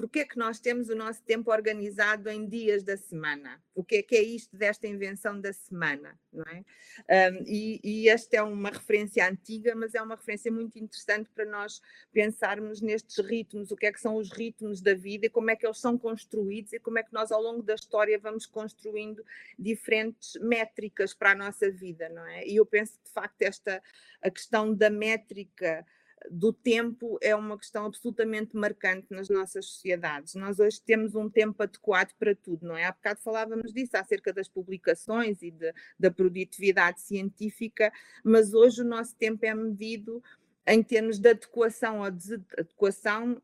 porque 0.00 0.20
é 0.20 0.24
que 0.24 0.38
nós 0.38 0.58
temos 0.58 0.88
o 0.88 0.94
nosso 0.94 1.22
tempo 1.22 1.52
organizado 1.52 2.30
em 2.30 2.48
dias 2.48 2.82
da 2.82 2.96
semana? 2.96 3.62
O 3.74 3.84
que 3.84 3.96
é 3.96 4.02
que 4.02 4.16
é 4.16 4.22
isto 4.22 4.56
desta 4.56 4.86
invenção 4.86 5.38
da 5.38 5.52
semana? 5.52 6.18
Não 6.32 6.44
é? 6.44 7.30
Um, 7.30 7.44
e, 7.46 7.80
e 7.84 8.08
esta 8.08 8.38
é 8.38 8.42
uma 8.42 8.70
referência 8.70 9.28
antiga, 9.28 9.74
mas 9.74 9.94
é 9.94 10.00
uma 10.00 10.16
referência 10.16 10.50
muito 10.50 10.78
interessante 10.78 11.28
para 11.28 11.44
nós 11.44 11.82
pensarmos 12.12 12.80
nestes 12.80 13.18
ritmos, 13.24 13.70
o 13.70 13.76
que 13.76 13.86
é 13.86 13.92
que 13.92 14.00
são 14.00 14.16
os 14.16 14.32
ritmos 14.32 14.80
da 14.80 14.94
vida 14.94 15.26
e 15.26 15.30
como 15.30 15.50
é 15.50 15.56
que 15.56 15.66
eles 15.66 15.78
são 15.78 15.98
construídos 15.98 16.72
e 16.72 16.80
como 16.80 16.98
é 16.98 17.02
que 17.02 17.12
nós 17.12 17.30
ao 17.30 17.42
longo 17.42 17.62
da 17.62 17.74
história 17.74 18.18
vamos 18.18 18.46
construindo 18.46 19.22
diferentes 19.58 20.40
métricas 20.40 21.12
para 21.12 21.32
a 21.32 21.34
nossa 21.34 21.70
vida, 21.70 22.08
não 22.08 22.26
é? 22.26 22.46
E 22.46 22.56
eu 22.56 22.64
penso 22.64 22.98
que 22.98 23.04
de 23.04 23.12
facto 23.12 23.42
esta 23.42 23.82
a 24.22 24.30
questão 24.30 24.74
da 24.74 24.88
métrica 24.88 25.84
do 26.30 26.52
tempo 26.52 27.18
é 27.22 27.34
uma 27.34 27.56
questão 27.56 27.86
absolutamente 27.86 28.56
marcante 28.56 29.06
nas 29.10 29.28
nossas 29.28 29.66
sociedades. 29.66 30.34
Nós 30.34 30.58
hoje 30.58 30.80
temos 30.80 31.14
um 31.14 31.30
tempo 31.30 31.62
adequado 31.62 32.12
para 32.18 32.34
tudo, 32.34 32.66
não 32.66 32.76
é? 32.76 32.84
Há 32.84 32.92
bocado 32.92 33.20
falávamos 33.20 33.72
disso, 33.72 33.96
acerca 33.96 34.32
das 34.32 34.48
publicações 34.48 35.40
e 35.42 35.50
de, 35.50 35.72
da 35.98 36.10
produtividade 36.10 37.00
científica, 37.00 37.92
mas 38.24 38.52
hoje 38.52 38.82
o 38.82 38.84
nosso 38.84 39.14
tempo 39.16 39.44
é 39.46 39.54
medido 39.54 40.22
em 40.66 40.82
termos 40.82 41.18
de 41.18 41.30
adequação 41.30 42.00
ou 42.00 42.10
desadequação 42.10 43.40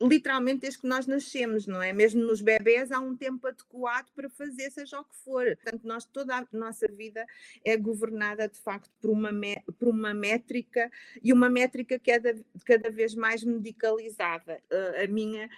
literalmente 0.00 0.60
desde 0.60 0.80
que 0.80 0.86
nós 0.86 1.06
nascemos, 1.06 1.66
não 1.66 1.82
é? 1.82 1.92
Mesmo 1.92 2.22
nos 2.22 2.40
bebés 2.40 2.92
há 2.92 3.00
um 3.00 3.16
tempo 3.16 3.46
adequado 3.46 4.10
para 4.14 4.28
fazer 4.28 4.70
seja 4.70 5.00
o 5.00 5.04
que 5.04 5.16
for. 5.16 5.44
Portanto, 5.56 5.84
nós 5.84 6.04
toda 6.04 6.36
a 6.36 6.46
nossa 6.52 6.86
vida 6.88 7.24
é 7.64 7.76
governada 7.76 8.48
de 8.48 8.58
facto 8.58 8.90
por 9.00 9.10
uma, 9.10 9.30
por 9.78 9.88
uma 9.88 10.12
métrica 10.12 10.90
e 11.22 11.32
uma 11.32 11.48
métrica 11.48 11.98
cada, 11.98 12.34
cada 12.64 12.90
vez 12.90 13.14
mais 13.14 13.42
medicalizada. 13.42 14.60
Uh, 14.70 15.04
a 15.04 15.06
minha 15.06 15.48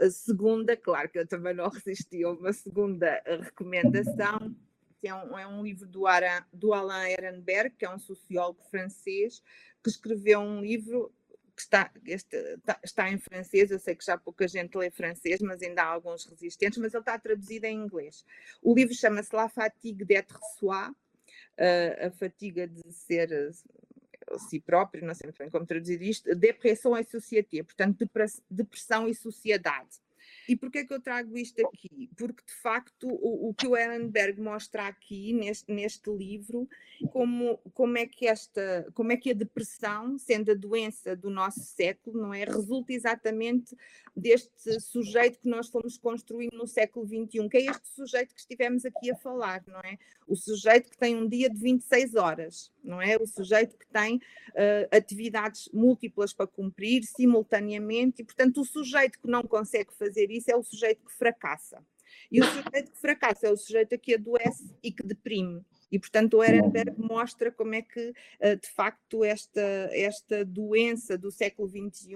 a 0.00 0.08
segunda, 0.08 0.76
claro 0.76 1.10
que 1.10 1.18
eu 1.18 1.26
também 1.26 1.54
não 1.54 1.68
resisti 1.68 2.24
a 2.24 2.30
uma 2.30 2.52
segunda 2.52 3.22
recomendação, 3.26 4.54
que 5.00 5.08
é 5.08 5.14
um, 5.14 5.38
é 5.38 5.46
um 5.46 5.62
livro 5.62 5.86
do, 5.86 6.06
Ara, 6.06 6.46
do 6.52 6.72
Alain 6.72 7.10
Ehrenberg, 7.10 7.74
que 7.76 7.84
é 7.84 7.94
um 7.94 7.98
sociólogo 7.98 8.62
francês, 8.70 9.42
que 9.82 9.90
escreveu 9.90 10.40
um 10.40 10.60
livro 10.60 11.12
que 11.60 11.76
está, 11.76 11.90
está, 12.06 12.80
está, 12.82 13.10
em 13.10 13.18
francês, 13.18 13.70
eu 13.70 13.78
sei 13.78 13.94
que 13.94 14.04
já 14.04 14.16
pouca 14.16 14.46
gente 14.48 14.76
lê 14.76 14.90
francês, 14.90 15.40
mas 15.40 15.62
ainda 15.62 15.82
há 15.82 15.86
alguns 15.86 16.24
resistentes, 16.24 16.78
mas 16.78 16.94
ele 16.94 17.02
está 17.02 17.18
traduzido 17.18 17.66
em 17.66 17.76
inglês. 17.76 18.24
O 18.62 18.74
livro 18.74 18.94
chama-se 18.94 19.34
La 19.34 19.48
fatigue 19.48 20.04
d'être 20.04 20.38
soi, 20.58 20.90
uh, 20.90 22.06
a 22.06 22.10
fatiga 22.10 22.66
de 22.66 22.92
ser 22.92 23.30
uh, 23.32 24.38
si 24.38 24.60
próprio, 24.60 25.04
não 25.04 25.14
sei 25.14 25.26
muito 25.26 25.38
bem 25.38 25.50
como 25.50 25.66
traduzir 25.66 26.00
isto, 26.02 26.34
depressão 26.34 26.96
e 26.96 27.04
sociedade, 27.04 27.62
portanto, 27.64 28.08
depressão 28.50 29.08
e 29.08 29.14
sociedade. 29.14 30.00
E 30.48 30.56
porquê 30.56 30.78
é 30.78 30.84
que 30.84 30.92
eu 30.92 31.00
trago 31.00 31.36
isto 31.36 31.64
aqui? 31.66 32.10
Porque, 32.16 32.42
de 32.44 32.54
facto, 32.54 33.08
o, 33.08 33.50
o 33.50 33.54
que 33.54 33.66
o 33.66 33.76
Ehrenberg 33.76 34.40
mostra 34.40 34.86
aqui 34.86 35.32
neste, 35.32 35.72
neste 35.72 36.10
livro, 36.10 36.68
como, 37.10 37.58
como, 37.74 37.98
é 37.98 38.06
que 38.06 38.26
esta, 38.26 38.86
como 38.94 39.12
é 39.12 39.16
que 39.16 39.30
a 39.30 39.34
depressão, 39.34 40.18
sendo 40.18 40.52
a 40.52 40.54
doença 40.54 41.16
do 41.16 41.30
nosso 41.30 41.60
século, 41.60 42.20
não 42.20 42.34
é, 42.34 42.44
resulta 42.44 42.92
exatamente 42.92 43.76
deste 44.14 44.80
sujeito 44.80 45.38
que 45.40 45.48
nós 45.48 45.68
fomos 45.68 45.96
construindo 45.96 46.56
no 46.56 46.66
século 46.66 47.06
XXI, 47.06 47.48
que 47.48 47.56
é 47.56 47.66
este 47.66 47.88
sujeito 47.94 48.34
que 48.34 48.40
estivemos 48.40 48.84
aqui 48.84 49.10
a 49.10 49.16
falar, 49.16 49.62
não 49.66 49.80
é? 49.80 49.98
O 50.26 50.36
sujeito 50.36 50.90
que 50.90 50.98
tem 50.98 51.16
um 51.16 51.28
dia 51.28 51.48
de 51.48 51.58
26 51.58 52.14
horas, 52.14 52.72
não 52.82 53.00
é? 53.00 53.16
O 53.16 53.26
sujeito 53.26 53.76
que 53.76 53.86
tem 53.86 54.16
uh, 54.16 54.96
atividades 54.96 55.68
múltiplas 55.72 56.32
para 56.32 56.46
cumprir 56.46 57.04
simultaneamente 57.04 58.22
e, 58.22 58.24
portanto, 58.24 58.60
o 58.60 58.64
sujeito 58.64 59.18
que 59.18 59.28
não 59.28 59.42
consegue 59.42 59.92
fazer 59.94 60.29
isso 60.30 60.50
é 60.50 60.56
o 60.56 60.62
sujeito 60.62 61.04
que 61.04 61.12
fracassa. 61.12 61.84
E 62.30 62.40
o 62.40 62.44
sujeito 62.44 62.92
que 62.92 62.98
fracassa 62.98 63.46
é 63.46 63.50
o 63.50 63.56
sujeito 63.56 63.98
que 63.98 64.14
adoece 64.14 64.74
e 64.82 64.90
que 64.90 65.02
deprime. 65.02 65.64
E, 65.90 65.98
portanto, 65.98 66.34
o 66.36 66.44
Ehrenberg 66.44 66.94
mostra 66.96 67.50
como 67.50 67.74
é 67.74 67.82
que, 67.82 68.14
eh, 68.38 68.54
de 68.54 68.68
facto, 68.68 69.24
esta, 69.24 69.60
esta 69.92 70.44
doença 70.44 71.18
do 71.18 71.32
século 71.32 71.68
XXI 71.68 72.14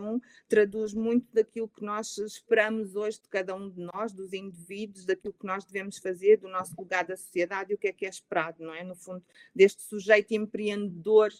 traduz 0.48 0.94
muito 0.94 1.26
daquilo 1.32 1.68
que 1.68 1.84
nós 1.84 2.16
esperamos 2.18 2.94
hoje 2.94 3.20
de 3.20 3.28
cada 3.28 3.54
um 3.54 3.68
de 3.68 3.80
nós, 3.80 4.12
dos 4.12 4.32
indivíduos, 4.32 5.04
daquilo 5.04 5.34
que 5.34 5.46
nós 5.46 5.64
devemos 5.64 5.98
fazer, 5.98 6.36
do 6.36 6.48
nosso 6.48 6.72
lugar 6.78 7.04
da 7.04 7.16
sociedade 7.16 7.72
e 7.72 7.74
o 7.74 7.78
que 7.78 7.88
é 7.88 7.92
que 7.92 8.06
é 8.06 8.08
esperado, 8.08 8.62
não 8.62 8.72
é? 8.72 8.84
No 8.84 8.94
fundo, 8.94 9.24
deste 9.52 9.82
sujeito 9.82 10.32
empreendedor 10.32 11.32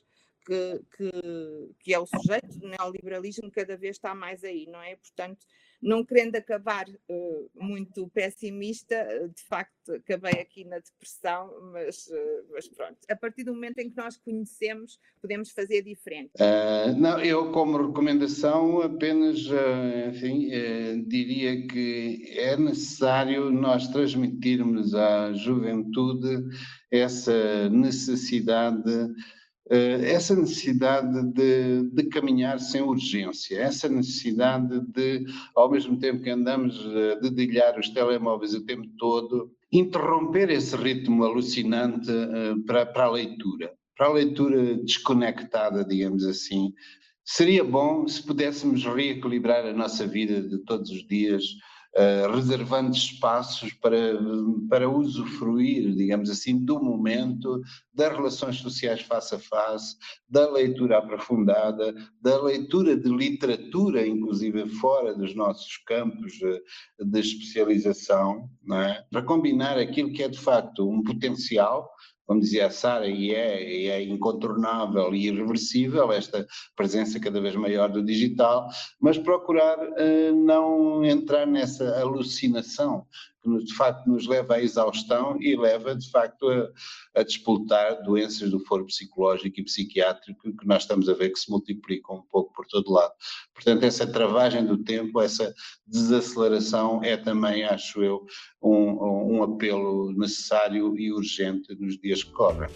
que, 0.45 0.81
que, 0.97 1.11
que, 1.81 1.95
é 1.95 1.99
o 1.99 2.07
sujeito 2.07 2.59
do 2.59 2.69
neoliberalismo 2.69 3.51
cada 3.51 3.77
vez 3.77 3.97
está 3.97 4.15
mais 4.15 4.45
aí, 4.45 4.67
não 4.67 4.83
é? 4.83 4.97
Portanto, 4.97 5.47
não 5.85 6.03
querendo 6.03 6.35
acabar 6.37 6.87
uh, 6.89 7.51
muito 7.55 8.09
pessimista, 8.09 8.95
eh, 8.95 9.29
de 9.29 9.43
facto 9.43 9.93
acabei 9.93 10.41
aqui 10.41 10.65
na 10.65 10.79
depressão, 10.79 11.53
mas, 11.73 12.07
uh, 12.07 12.47
mas, 12.53 12.67
pronto, 12.69 12.97
a 13.07 13.15
partir 13.15 13.45
do 13.45 13.53
momento 13.53 13.81
em 13.81 13.91
que 13.91 13.97
nós 13.97 14.17
conhecemos, 14.17 14.99
podemos 15.21 15.51
fazer 15.51 15.83
diferente. 15.83 16.31
Uh, 16.41 16.99
não, 16.99 17.21
eu 17.21 17.53
como 17.53 17.87
recomendação 17.87 18.81
apenas, 18.81 19.41
enfim, 20.09 20.49
diria 21.07 21.67
que 21.67 22.33
é 22.35 22.57
necessário 22.57 23.51
nós 23.51 23.87
transmitirmos 23.89 24.95
à 24.95 25.35
juventude 25.35 26.49
essa 26.91 27.69
necessidade 27.69 28.91
essa 29.71 30.37
necessidade 30.37 31.23
de, 31.33 31.85
de, 31.91 32.05
caminhar 32.05 32.61
sem 32.61 32.83
urgência, 32.83 33.59
essa 33.59 33.89
necessidade 33.89 34.81
de, 34.89 35.25
ao 35.57 35.71
mesmo 35.71 35.99
tempo 35.99 36.23
que 36.23 36.29
andamos 36.29 36.79
a 36.87 37.15
dedilhar 37.21 37.79
os 37.79 37.89
telemóveis 37.89 38.53
o 38.53 38.65
tempo 38.65 38.87
todo, 38.99 39.51
interromper 39.73 40.51
esse 40.51 40.77
ritmo 40.77 41.25
alucinante 41.25 42.11
eh, 42.11 42.55
para, 42.67 42.87
para 42.87 43.05
a 43.05 43.11
leitura, 43.11 43.73
para 43.97 44.07
a 44.07 44.13
leitura 44.13 44.77
desconectada, 44.77 45.85
digamos 45.85 46.25
assim. 46.25 46.73
Seria 47.25 47.65
bom 47.65 48.07
se 48.07 48.23
pudéssemos 48.23 48.85
reequilibrar 48.85 49.65
a 49.65 49.73
nossa 49.73 50.07
vida 50.07 50.43
de 50.43 50.59
todos 50.59 50.91
os 50.91 51.07
dias 51.09 51.43
uh, 51.97 52.33
reservando 52.35 52.97
espaços 52.97 53.73
para, 53.75 53.97
para 54.69 54.89
usufruir, 54.89 55.95
digamos 55.95 56.31
assim, 56.31 56.65
do 56.65 56.83
momento, 56.83 57.61
das 57.93 58.13
relações 58.15 58.57
sociais 58.57 59.03
face 59.03 59.35
a 59.35 59.39
face, 59.39 59.97
da 60.29 60.51
leitura 60.51 60.99
aprofundada, 60.99 61.95
da 62.21 62.43
leitura 62.43 62.97
de 62.97 63.09
literatura, 63.09 64.07
inclusive 64.07 64.69
fora 64.69 65.15
dos 65.15 65.35
nossos 65.35 65.77
campos 65.87 66.33
de, 66.33 66.63
de 66.99 67.21
especialização, 67.21 68.49
é? 68.73 69.05
para 69.11 69.23
combinar 69.23 69.79
aquilo 69.79 70.13
que 70.13 70.23
é 70.23 70.29
de 70.29 70.39
facto 70.39 70.89
um 70.89 71.03
potencial 71.03 71.91
como 72.27 72.41
dizia 72.41 72.67
a 72.67 72.71
Sara, 72.71 73.07
e 73.07 73.35
é, 73.35 73.63
e 73.63 73.87
é 73.89 74.03
incontornável 74.03 75.15
e 75.15 75.29
irreversível 75.29 76.13
esta 76.13 76.47
presença 76.75 77.21
cada 77.21 77.41
vez 77.41 77.55
maior 77.55 77.89
do 77.91 78.03
digital, 78.03 78.69
mas 79.01 79.19
procurar 79.19 79.79
uh, 79.79 80.45
não 80.45 81.05
entrar 81.05 81.47
nessa 81.47 82.01
alucinação 82.01 83.07
que 83.45 83.65
de 83.65 83.75
facto 83.75 84.07
nos 84.07 84.27
leva 84.27 84.55
à 84.55 84.63
exaustão 84.63 85.37
e 85.41 85.55
leva 85.55 85.95
de 85.95 86.11
facto 86.11 86.49
a, 86.49 87.21
a 87.21 87.23
disputar 87.23 88.03
doenças 88.03 88.51
do 88.51 88.59
foro 88.61 88.87
psicológico 88.87 89.61
e 89.61 89.65
psiquiátrico 89.65 90.57
que 90.57 90.67
nós 90.67 90.83
estamos 90.83 91.09
a 91.09 91.15
ver 91.15 91.31
que 91.31 91.39
se 91.39 91.51
multiplicam 91.51 92.17
um 92.17 92.23
pouco 92.23 92.53
por 92.55 92.67
todo 92.67 92.93
lado. 92.93 93.13
Portanto, 93.53 93.85
essa 93.85 94.07
travagem 94.07 94.65
do 94.65 94.79
tempo, 94.79 95.21
essa 95.21 95.55
desaceleração 95.87 97.03
é 97.05 97.17
também, 97.17 97.65
acho 97.65 98.03
eu, 98.03 98.25
um, 98.63 99.37
um 99.37 99.43
apelo 99.43 100.13
necessário 100.13 100.97
e 100.99 101.13
urgente 101.13 101.75
nos 101.79 101.99
dias 101.99 102.25
que 102.25 102.33
correm. 102.33 102.71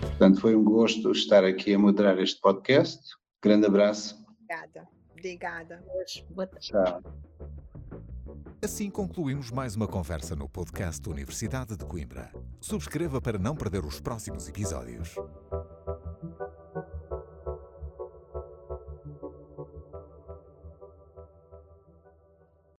Portanto, 0.00 0.40
foi 0.40 0.54
um 0.54 0.64
gosto 0.64 1.12
estar 1.12 1.44
aqui 1.44 1.72
a 1.72 1.78
moderar 1.78 2.18
este 2.18 2.40
podcast. 2.40 3.00
Grande 3.42 3.66
abraço. 3.66 4.18
Obrigada. 4.28 4.88
Obrigada. 5.12 5.84
Boa 6.30 6.46
tarde. 6.46 6.66
Tchau. 6.66 7.02
Assim 8.62 8.90
concluímos 8.90 9.50
mais 9.50 9.74
uma 9.74 9.88
conversa 9.88 10.36
no 10.36 10.46
podcast 10.46 11.08
Universidade 11.08 11.74
de 11.78 11.84
Coimbra. 11.86 12.30
Subscreva 12.60 13.18
para 13.18 13.38
não 13.38 13.56
perder 13.56 13.82
os 13.86 14.00
próximos 14.00 14.46
episódios. 14.48 15.14